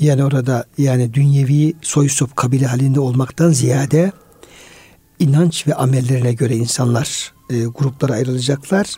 Yani 0.00 0.24
orada 0.24 0.64
yani 0.78 1.14
dünyevi 1.14 1.74
soy 1.82 2.08
sop 2.08 2.36
kabile 2.36 2.66
halinde 2.66 3.00
olmaktan 3.00 3.50
ziyade 3.50 4.12
inanç 5.18 5.66
ve 5.66 5.74
amellerine 5.74 6.32
göre 6.32 6.56
insanlar 6.56 7.32
e, 7.50 7.64
gruplara 7.64 8.12
ayrılacaklar 8.12 8.96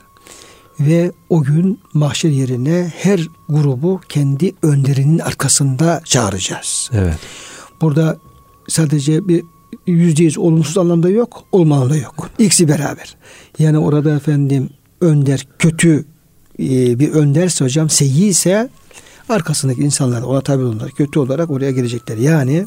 ve 0.80 1.12
o 1.28 1.42
gün 1.42 1.80
mahşer 1.94 2.30
yerine 2.30 2.92
her 2.96 3.28
grubu 3.48 4.00
kendi 4.08 4.52
önderinin 4.62 5.18
arkasında 5.18 6.00
çağıracağız. 6.04 6.90
Evet. 6.92 7.18
Burada 7.80 8.18
sadece 8.68 9.28
bir 9.28 9.44
yüzde 9.86 10.22
yüz 10.22 10.38
olumsuz 10.38 10.78
anlamda 10.78 11.08
yok, 11.08 11.44
olmayan 11.52 11.90
da 11.90 11.96
yok. 11.96 12.30
İkisi 12.38 12.68
beraber. 12.68 13.16
Yani 13.58 13.78
orada 13.78 14.16
efendim 14.16 14.70
önder 15.00 15.46
kötü 15.58 16.04
e, 16.58 16.98
bir 16.98 17.12
önderse 17.12 17.64
hocam 17.64 17.90
seyyi 17.90 18.30
ise 18.30 18.68
arkasındaki 19.28 19.80
insanlar 19.80 20.22
ona 20.22 20.40
tabi 20.40 20.62
olanlar 20.62 20.90
kötü 20.90 21.18
olarak 21.18 21.50
oraya 21.50 21.70
gelecekler. 21.70 22.16
Yani 22.16 22.66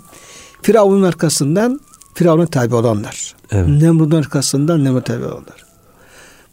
Firavun'un 0.62 1.04
arkasından 1.04 1.80
Firavun'a 2.14 2.48
tabi 2.48 2.76
olanlar. 2.76 3.36
Evet. 3.52 3.68
Nemrut'un 3.68 4.18
arkasından 4.18 4.84
Nemrut'a 4.84 5.14
tabi 5.14 5.26
olanlar. 5.26 5.66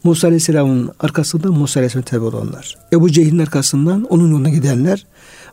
Musa 0.03 0.27
Aleyhisselam'ın 0.27 0.91
arkasından 0.99 1.53
Musa 1.53 1.79
Aleyhisselam'a 1.79 2.05
tabi 2.05 2.25
olanlar. 2.25 2.77
Ebu 2.93 3.11
Cehil'in 3.11 3.39
arkasından 3.39 4.03
onun 4.03 4.31
yoluna 4.31 4.49
gidenler. 4.49 5.05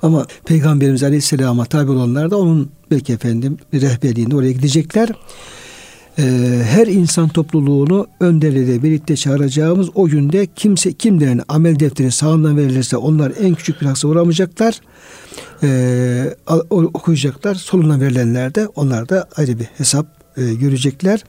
Ama 0.03 0.27
Peygamberimiz 0.45 1.03
Aleyhisselam'a 1.03 1.65
tabi 1.65 1.91
olanlar 1.91 2.31
da 2.31 2.39
onun 2.39 2.71
belki 2.91 3.13
efendim 3.13 3.59
rehberliğinde 3.75 4.37
oraya 4.37 4.53
gidecekler. 4.53 5.09
Ee, 6.19 6.23
her 6.65 6.87
insan 6.87 7.29
topluluğunu 7.29 8.07
önderleriyle 8.21 8.83
birlikte 8.83 9.17
çağıracağımız 9.17 9.89
o 9.95 10.07
günde 10.07 10.47
kimse 10.57 10.93
kimlerin 10.93 11.43
amel 11.49 11.81
defterini 11.81 12.13
sağından 12.13 12.57
verilirse 12.57 12.97
onlar 12.97 13.33
en 13.41 13.55
küçük 13.55 13.81
bir 13.81 13.87
haksa 13.87 14.09
uğramayacaklar. 14.09 14.81
Ee, 15.63 16.35
okuyacaklar. 16.71 17.55
Solundan 17.55 18.01
verilenler 18.01 18.55
de 18.55 18.67
onlar 18.67 19.09
da 19.09 19.29
ayrı 19.37 19.59
bir 19.59 19.65
hesap 19.65 20.07
e, 20.37 20.55
görecekler. 20.55 21.25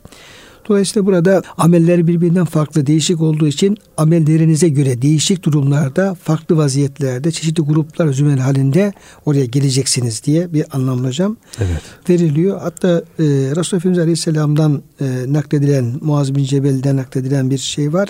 Dolayısıyla 0.71 1.05
burada 1.05 1.41
ameller 1.57 2.07
birbirinden 2.07 2.45
farklı, 2.45 2.87
değişik 2.87 3.21
olduğu 3.21 3.47
için 3.47 3.77
amellerinize 3.97 4.69
göre 4.69 5.01
değişik 5.01 5.43
durumlarda, 5.43 6.15
farklı 6.23 6.57
vaziyetlerde, 6.57 7.31
çeşitli 7.31 7.63
gruplar 7.63 8.13
zümel 8.13 8.39
halinde 8.39 8.93
oraya 9.25 9.45
geleceksiniz 9.45 10.23
diye 10.23 10.53
bir 10.53 10.65
anlam 10.71 11.05
hocam 11.05 11.37
Evet. 11.57 11.81
veriliyor. 12.09 12.59
Hatta 12.61 12.87
e, 12.89 13.23
Resulullah 13.23 13.79
Efendimiz 13.81 13.99
Aleyhisselam'dan 13.99 14.81
e, 15.01 15.05
nakledilen, 15.27 15.93
Muaz 16.01 16.35
bin 16.35 16.43
Cebel'den 16.43 16.97
nakledilen 16.97 17.49
bir 17.49 17.57
şey 17.57 17.93
var. 17.93 18.09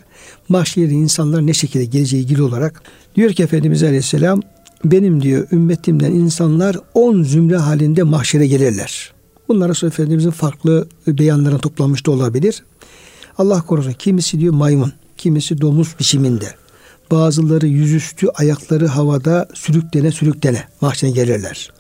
Mahşeri 0.50 0.94
insanlar 0.94 1.48
ne 1.48 1.54
şekilde 1.54 1.86
geleceği 1.86 2.24
ilgili 2.24 2.42
olarak. 2.42 2.82
Diyor 3.16 3.32
ki 3.32 3.44
Efendimiz 3.44 3.84
Aleyhisselam, 3.84 4.42
benim 4.86 5.22
diyor 5.22 5.48
ümmetimden 5.52 6.12
insanlar 6.12 6.78
on 6.94 7.24
zümre 7.24 7.58
halinde 7.58 8.04
mahşere 8.04 8.48
gelirler. 8.48 9.14
Bunlar 9.52 9.70
Resulullah 9.70 9.94
Efendimizin 9.94 10.32
farklı 10.32 10.88
beyanlarına 11.08 11.58
toplanmış 11.58 12.06
da 12.06 12.12
olabilir. 12.12 12.64
Allah 13.38 13.62
korusun 13.62 13.92
kimisi 13.92 14.40
diyor 14.40 14.54
maymun, 14.54 14.94
kimisi 15.18 15.62
domuz 15.62 15.96
biçiminde. 16.00 16.46
Bazıları 17.12 17.68
yüzüstü 17.68 18.28
ayakları 18.28 18.88
havada 18.88 19.48
sürüklene 19.54 20.12
sürüklene 20.12 20.64
mahşere 20.82 21.12
gelirler. 21.12 21.72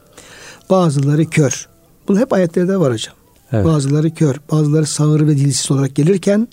Bazıları 0.70 1.26
kör. 1.26 1.68
Bunu 2.08 2.20
hep 2.20 2.34
ayetlerde 2.34 2.78
var 2.78 2.94
hocam. 2.94 3.16
Evet. 3.52 3.66
Bazıları 3.66 4.14
kör, 4.14 4.36
bazıları 4.52 4.86
sağır 4.86 5.28
ve 5.28 5.38
dilsiz 5.38 5.72
olarak 5.72 5.96
gelirken 5.96 6.48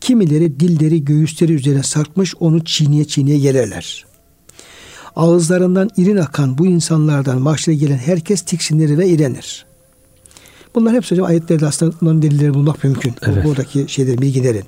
kimileri 0.00 0.60
dilleri 0.60 1.04
göğüsleri 1.04 1.52
üzerine 1.52 1.82
sarkmış 1.82 2.34
onu 2.40 2.64
çiğniye 2.64 3.04
çiğniye 3.04 3.38
gelirler. 3.38 4.06
Ağızlarından 5.16 5.90
irin 5.96 6.16
akan 6.16 6.58
bu 6.58 6.66
insanlardan 6.66 7.40
mahşere 7.40 7.74
gelen 7.74 7.98
herkes 7.98 8.42
tiksinir 8.42 8.98
ve 8.98 9.08
irenir. 9.08 9.71
Bunlar 10.74 10.94
hepsi 10.94 11.14
hocam 11.14 11.26
ayetlerde 11.26 11.66
aslında 11.66 11.92
bunların 12.00 12.22
delilleri 12.22 12.54
bulmak 12.54 12.84
mümkün. 12.84 13.14
Evet. 13.22 13.44
Buradaki 13.44 13.84
şeyler, 13.88 14.20
bilgilerin. 14.20 14.64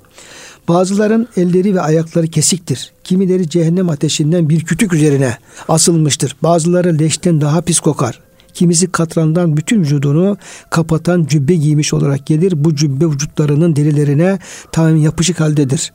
Bazıların 0.68 1.28
elleri 1.36 1.74
ve 1.74 1.80
ayakları 1.80 2.26
kesiktir. 2.26 2.92
Kimileri 3.05 3.48
cehennem 3.48 3.88
ateşinden 3.88 4.48
bir 4.48 4.64
kütük 4.64 4.92
üzerine 4.92 5.38
asılmıştır. 5.68 6.36
Bazıları 6.42 6.98
leşten 6.98 7.40
daha 7.40 7.61
pis 7.61 7.80
kokar. 7.80 8.20
Kimisi 8.55 8.92
katrandan 8.92 9.57
bütün 9.57 9.80
vücudunu 9.80 10.36
kapatan 10.70 11.24
cübbe 11.24 11.55
giymiş 11.55 11.94
olarak 11.94 12.26
gelir. 12.26 12.64
Bu 12.64 12.76
cübbe 12.76 13.07
vücutlarının 13.07 13.76
derilerine 13.76 14.38
tamamen 14.72 14.96
yapışık 14.96 15.40
haldedir. 15.40 15.92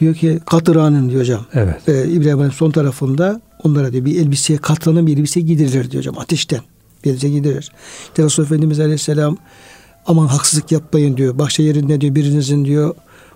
Diyor 0.00 0.14
ki 0.14 0.40
katıranın 0.46 1.10
diyor 1.10 1.20
hocam. 1.20 1.46
Evet. 1.54 1.88
Ee, 1.88 2.08
İbrahim'in 2.08 2.50
son 2.50 2.70
tarafında 2.70 3.40
onlara 3.64 3.92
diyor 3.92 4.04
bir 4.04 4.20
elbiseye 4.20 4.58
katranın 4.58 5.06
bir 5.06 5.18
elbise 5.18 5.40
giydirilir 5.40 5.90
diyor 5.90 6.02
hocam 6.02 6.18
ateşten. 6.18 6.60
Bir 7.04 7.10
elbise 7.10 7.28
giydirir. 7.28 7.72
İşte 8.08 8.22
Resulullah 8.22 8.50
Efendimiz 8.50 8.80
Aleyhisselam 8.80 9.36
aman 10.06 10.26
haksızlık 10.26 10.72
yapmayın 10.72 11.16
diyor. 11.16 11.38
Başka 11.38 11.62
yerinde 11.62 12.00
diyor 12.00 12.14
birinizin 12.14 12.64
diyor 12.64 12.94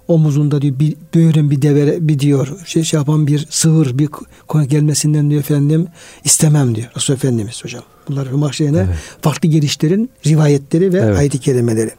omuzunda 0.08 0.62
diyor 0.62 0.78
bir 0.78 0.94
böğrün 1.14 1.50
bir 1.50 1.62
devere 1.62 2.08
bir 2.08 2.18
diyor 2.18 2.48
şey, 2.64 2.84
şey 2.84 2.98
yapan 2.98 3.26
bir 3.26 3.46
sığır 3.50 3.98
bir 3.98 4.08
konu 4.48 4.68
gelmesinden 4.68 5.30
diyor 5.30 5.40
efendim 5.40 5.88
istemem 6.24 6.74
diyor 6.74 6.88
Resul 6.96 7.14
Efendimiz 7.14 7.64
hocam. 7.64 7.82
Bunlar 8.08 8.26
mahşerine 8.26 8.78
evet. 8.78 8.96
farklı 9.22 9.48
girişlerin 9.48 10.10
rivayetleri 10.26 10.92
ve 10.92 10.98
evet. 10.98 11.18
ayet-i 11.18 11.38
kerimeleri. 11.38 11.90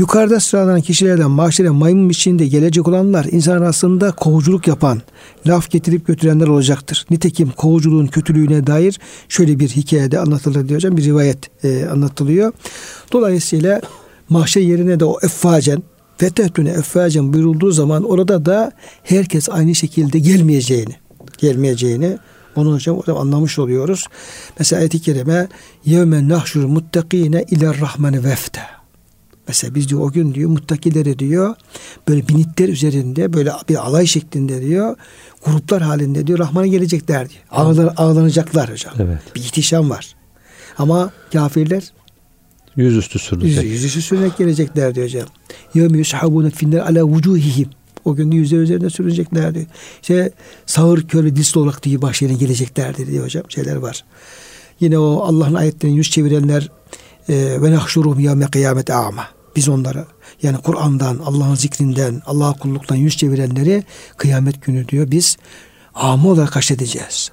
Yukarıda 0.00 0.40
sıralanan 0.40 0.80
kişilerden 0.80 1.30
mahşere 1.30 1.70
maymun 1.70 2.08
içinde 2.08 2.46
gelecek 2.46 2.88
olanlar 2.88 3.26
insan 3.30 3.56
arasında 3.56 4.12
kovuculuk 4.12 4.66
yapan, 4.66 5.02
laf 5.46 5.70
getirip 5.70 6.06
götürenler 6.06 6.46
olacaktır. 6.46 7.06
Nitekim 7.10 7.50
kovuculuğun 7.50 8.06
kötülüğüne 8.06 8.66
dair 8.66 9.00
şöyle 9.28 9.58
bir 9.58 9.68
hikayede 9.68 10.18
anlatılır 10.18 10.68
diyor 10.68 10.80
hocam. 10.80 10.96
Bir 10.96 11.04
rivayet 11.04 11.64
e, 11.64 11.86
anlatılıyor. 11.86 12.52
Dolayısıyla 13.12 13.80
mahşer 14.28 14.60
yerine 14.60 15.00
de 15.00 15.04
o 15.04 15.18
effacen 15.22 15.82
Fetehtüne 16.18 16.70
effacen 16.70 17.32
buyurulduğu 17.32 17.70
zaman 17.70 18.04
orada 18.04 18.44
da 18.44 18.72
herkes 19.02 19.48
aynı 19.48 19.74
şekilde 19.74 20.18
gelmeyeceğini, 20.18 20.94
gelmeyeceğini 21.38 22.18
onu 22.56 22.74
hocam 22.74 22.96
orada 22.96 23.14
anlamış 23.14 23.58
oluyoruz. 23.58 24.06
Mesela 24.58 24.80
ayet-i 24.80 25.02
kerime 25.02 25.48
yevme 25.84 26.28
nahşur 26.28 26.64
muttakine 26.64 27.44
iler 27.50 27.80
rahmani 27.80 28.24
vefte. 28.24 28.79
Mesela 29.50 29.74
biz 29.74 29.88
diyor 29.88 30.00
o 30.00 30.12
gün 30.12 30.34
diyor 30.34 30.50
muttakileri 30.50 31.18
diyor 31.18 31.54
böyle 32.08 32.28
binitler 32.28 32.68
üzerinde 32.68 33.32
böyle 33.32 33.52
bir 33.68 33.86
alay 33.86 34.06
şeklinde 34.06 34.62
diyor 34.62 34.96
gruplar 35.44 35.82
halinde 35.82 36.26
diyor 36.26 36.38
Rahman'a 36.38 36.66
gelecekler 36.66 37.28
diyor. 37.28 37.42
Ağlan, 37.50 37.94
ağlanacaklar 37.96 38.72
hocam. 38.72 38.94
Evet. 38.98 39.18
Bir 39.34 39.40
ihtişam 39.40 39.90
var. 39.90 40.16
Ama 40.78 41.10
kafirler 41.32 41.92
yüzüstü 42.76 43.18
sürülecek. 43.18 43.64
Yüz, 43.64 43.72
yüzüstü 43.72 44.02
sürünerek 44.02 44.38
gelecekler 44.38 44.94
diyor 44.94 45.06
hocam. 45.06 45.28
Yevmi 45.74 45.98
yushabune 45.98 46.50
finler 46.50 46.78
ala 46.78 47.04
vucuhihim. 47.04 47.68
O 48.04 48.14
gün 48.14 48.30
yüzler 48.30 48.58
üzerinde 48.58 48.90
sürünecekler 48.90 49.54
diyor. 49.54 49.66
İşte 50.02 50.32
sağır 50.66 51.08
köle 51.08 51.36
disli 51.36 51.60
olarak 51.60 51.82
diyor 51.82 52.02
bahşerine 52.02 52.36
gelecekler 52.36 52.96
diyor 52.96 53.24
hocam. 53.24 53.44
Şeyler 53.48 53.76
var. 53.76 54.04
Yine 54.80 54.98
o 54.98 55.20
Allah'ın 55.24 55.54
ayetlerini 55.54 55.96
yüz 55.96 56.10
çevirenler 56.10 56.70
e, 57.28 57.62
ve 57.62 57.70
nahşurum 57.70 58.20
yevme 58.20 58.46
kıyamet 58.46 58.90
ama. 58.90 59.39
Biz 59.56 59.68
onları 59.68 60.04
yani 60.42 60.58
Kur'an'dan, 60.58 61.18
Allah'ın 61.24 61.54
zikrinden, 61.54 62.22
Allah'a 62.26 62.52
kulluktan 62.52 62.96
yüz 62.96 63.16
çevirenleri 63.16 63.84
kıyamet 64.16 64.62
günü 64.62 64.88
diyor 64.88 65.10
biz 65.10 65.36
ama 65.94 66.28
olarak 66.28 66.56
haşredeceğiz. 66.56 67.30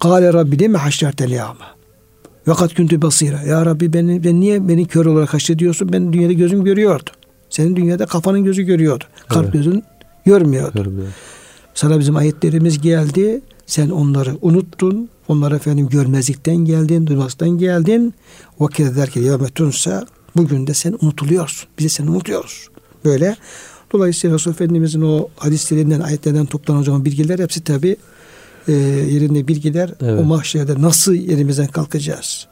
Kale 0.00 0.32
Rabbi 0.32 0.58
lime 0.58 0.78
haşrerteli 0.78 1.42
ama. 1.42 1.66
Ve 2.48 2.54
kat 2.54 2.74
küntü 2.74 3.02
basira. 3.02 3.42
Ya 3.42 3.66
Rabbi 3.66 3.92
beni, 3.92 4.24
ben 4.24 4.40
niye 4.40 4.68
beni 4.68 4.86
kör 4.86 5.06
olarak 5.06 5.34
haşrediyorsun? 5.34 5.92
Ben 5.92 6.12
dünyada 6.12 6.32
gözüm 6.32 6.64
görüyordu. 6.64 7.10
Senin 7.50 7.76
dünyada 7.76 8.06
kafanın 8.06 8.44
gözü 8.44 8.62
görüyordu. 8.62 9.04
Kalp 9.28 9.44
evet. 9.44 9.52
gözün 9.52 9.84
görmüyordu. 10.24 10.72
Görmüyor. 10.74 11.08
Sana 11.74 11.98
bizim 11.98 12.16
ayetlerimiz 12.16 12.80
geldi. 12.80 13.40
Sen 13.66 13.90
onları 13.90 14.36
unuttun. 14.42 15.08
Onları 15.28 15.56
efendim 15.56 15.88
görmezlikten 15.88 16.56
geldin, 16.56 17.06
duymazdan 17.06 17.50
geldin. 17.50 18.14
Vakit 18.60 18.86
eder 18.86 19.10
ki 19.10 19.20
yevmetunsa 19.20 20.06
bugün 20.36 20.66
de 20.66 20.74
sen 20.74 20.96
unutuluyorsun. 21.00 21.68
Bizi 21.78 21.88
sen 21.88 22.06
unutuyoruz. 22.06 22.68
Böyle. 23.04 23.36
Dolayısıyla 23.92 24.34
Resul 24.34 24.50
Efendimizin 24.50 25.00
o 25.00 25.28
hadislerinden, 25.36 26.00
ayetlerden 26.00 26.46
toplanan 26.46 26.82
zaman 26.82 27.04
bilgiler 27.04 27.38
hepsi 27.38 27.64
tabi 27.64 27.96
e, 28.68 28.72
yerinde 28.72 29.48
bilgiler. 29.48 29.94
Evet. 30.00 30.20
O 30.20 30.24
mahşerde 30.24 30.82
nasıl 30.82 31.14
yerimizden 31.14 31.66
kalkacağız? 31.66 32.46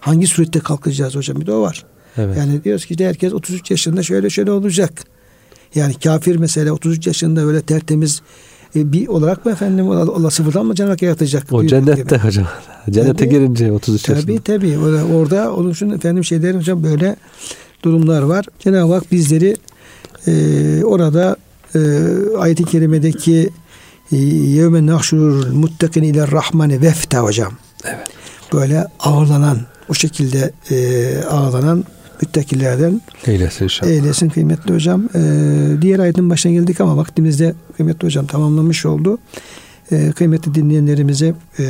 Hangi 0.00 0.26
surette 0.26 0.60
kalkacağız 0.60 1.14
hocam? 1.14 1.40
Bir 1.40 1.46
de 1.46 1.52
o 1.52 1.60
var. 1.60 1.84
Evet. 2.16 2.36
Yani 2.38 2.64
diyoruz 2.64 2.86
ki 2.86 2.94
işte 2.94 3.06
herkes 3.06 3.32
33 3.32 3.70
yaşında 3.70 4.02
şöyle 4.02 4.30
şöyle 4.30 4.50
olacak. 4.50 5.04
Yani 5.74 5.94
kafir 5.94 6.36
mesela 6.36 6.72
33 6.72 7.06
yaşında 7.06 7.40
öyle 7.40 7.62
tertemiz 7.62 8.22
e, 8.76 8.92
bir 8.92 9.08
olarak 9.08 9.46
mı 9.46 9.52
efendim 9.52 9.90
Allah 9.90 10.30
sıfırdan 10.30 10.66
mı 10.66 10.74
cennet 10.74 11.02
yaratacak? 11.02 11.52
O 11.52 11.66
cennette 11.66 12.02
gibi. 12.02 12.18
hocam. 12.18 12.46
Cennete 12.90 13.12
tabii, 13.12 13.28
girince 13.28 13.72
33 13.72 14.02
tabii, 14.02 14.16
yaşında. 14.16 14.42
Tabii 14.42 14.76
tabii. 14.76 15.14
Orada 15.14 15.54
onun 15.54 15.70
için 15.70 15.90
efendim 15.90 16.24
şeyler 16.24 16.54
hocam 16.54 16.84
böyle 16.84 17.16
durumlar 17.82 18.22
var. 18.22 18.44
Cenab-ı 18.58 18.94
Hak 18.94 19.12
bizleri 19.12 19.56
e, 20.26 20.84
orada 20.84 21.36
e, 21.74 21.80
ayet-i 22.38 22.64
kerimedeki 22.64 23.50
e, 24.12 24.16
yevme 24.16 24.86
nahşurul 24.86 25.52
muttakin 25.52 26.02
ile 26.02 26.32
rahmani 26.32 26.82
vefte 26.82 27.18
hocam. 27.18 27.52
Evet. 27.84 28.06
Böyle 28.52 28.86
ağırlanan 29.00 29.60
o 29.88 29.94
şekilde 29.94 30.52
e, 30.70 31.18
ağırlanan 31.24 31.84
müttakilerden 32.22 33.00
eylesin 33.26 33.64
inşallah. 33.64 33.90
Eylesin 33.90 34.28
kıymetli 34.28 34.74
hocam. 34.74 35.08
Ee, 35.14 35.82
diğer 35.82 35.98
ayetin 35.98 36.30
başına 36.30 36.52
geldik 36.52 36.80
ama 36.80 36.96
vaktimizde 36.96 37.54
kıymetli 37.76 38.06
hocam 38.06 38.26
tamamlamış 38.26 38.86
oldu. 38.86 39.18
Ee, 39.92 40.12
kıymetli 40.12 40.54
dinleyenlerimize 40.54 41.34
e, 41.58 41.64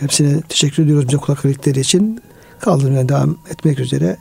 hepsine 0.00 0.40
teşekkür 0.40 0.84
ediyoruz 0.84 1.08
bize 1.08 1.16
kulak 1.16 1.44
verdikleri 1.44 1.80
için. 1.80 2.20
Kaldırmaya 2.60 3.08
devam 3.08 3.36
etmek 3.50 3.80
üzere 3.80 4.16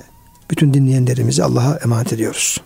bütün 0.51 0.74
dinleyenlerimizi 0.74 1.43
Allah'a 1.43 1.80
emanet 1.84 2.14
ediyoruz. 2.14 2.62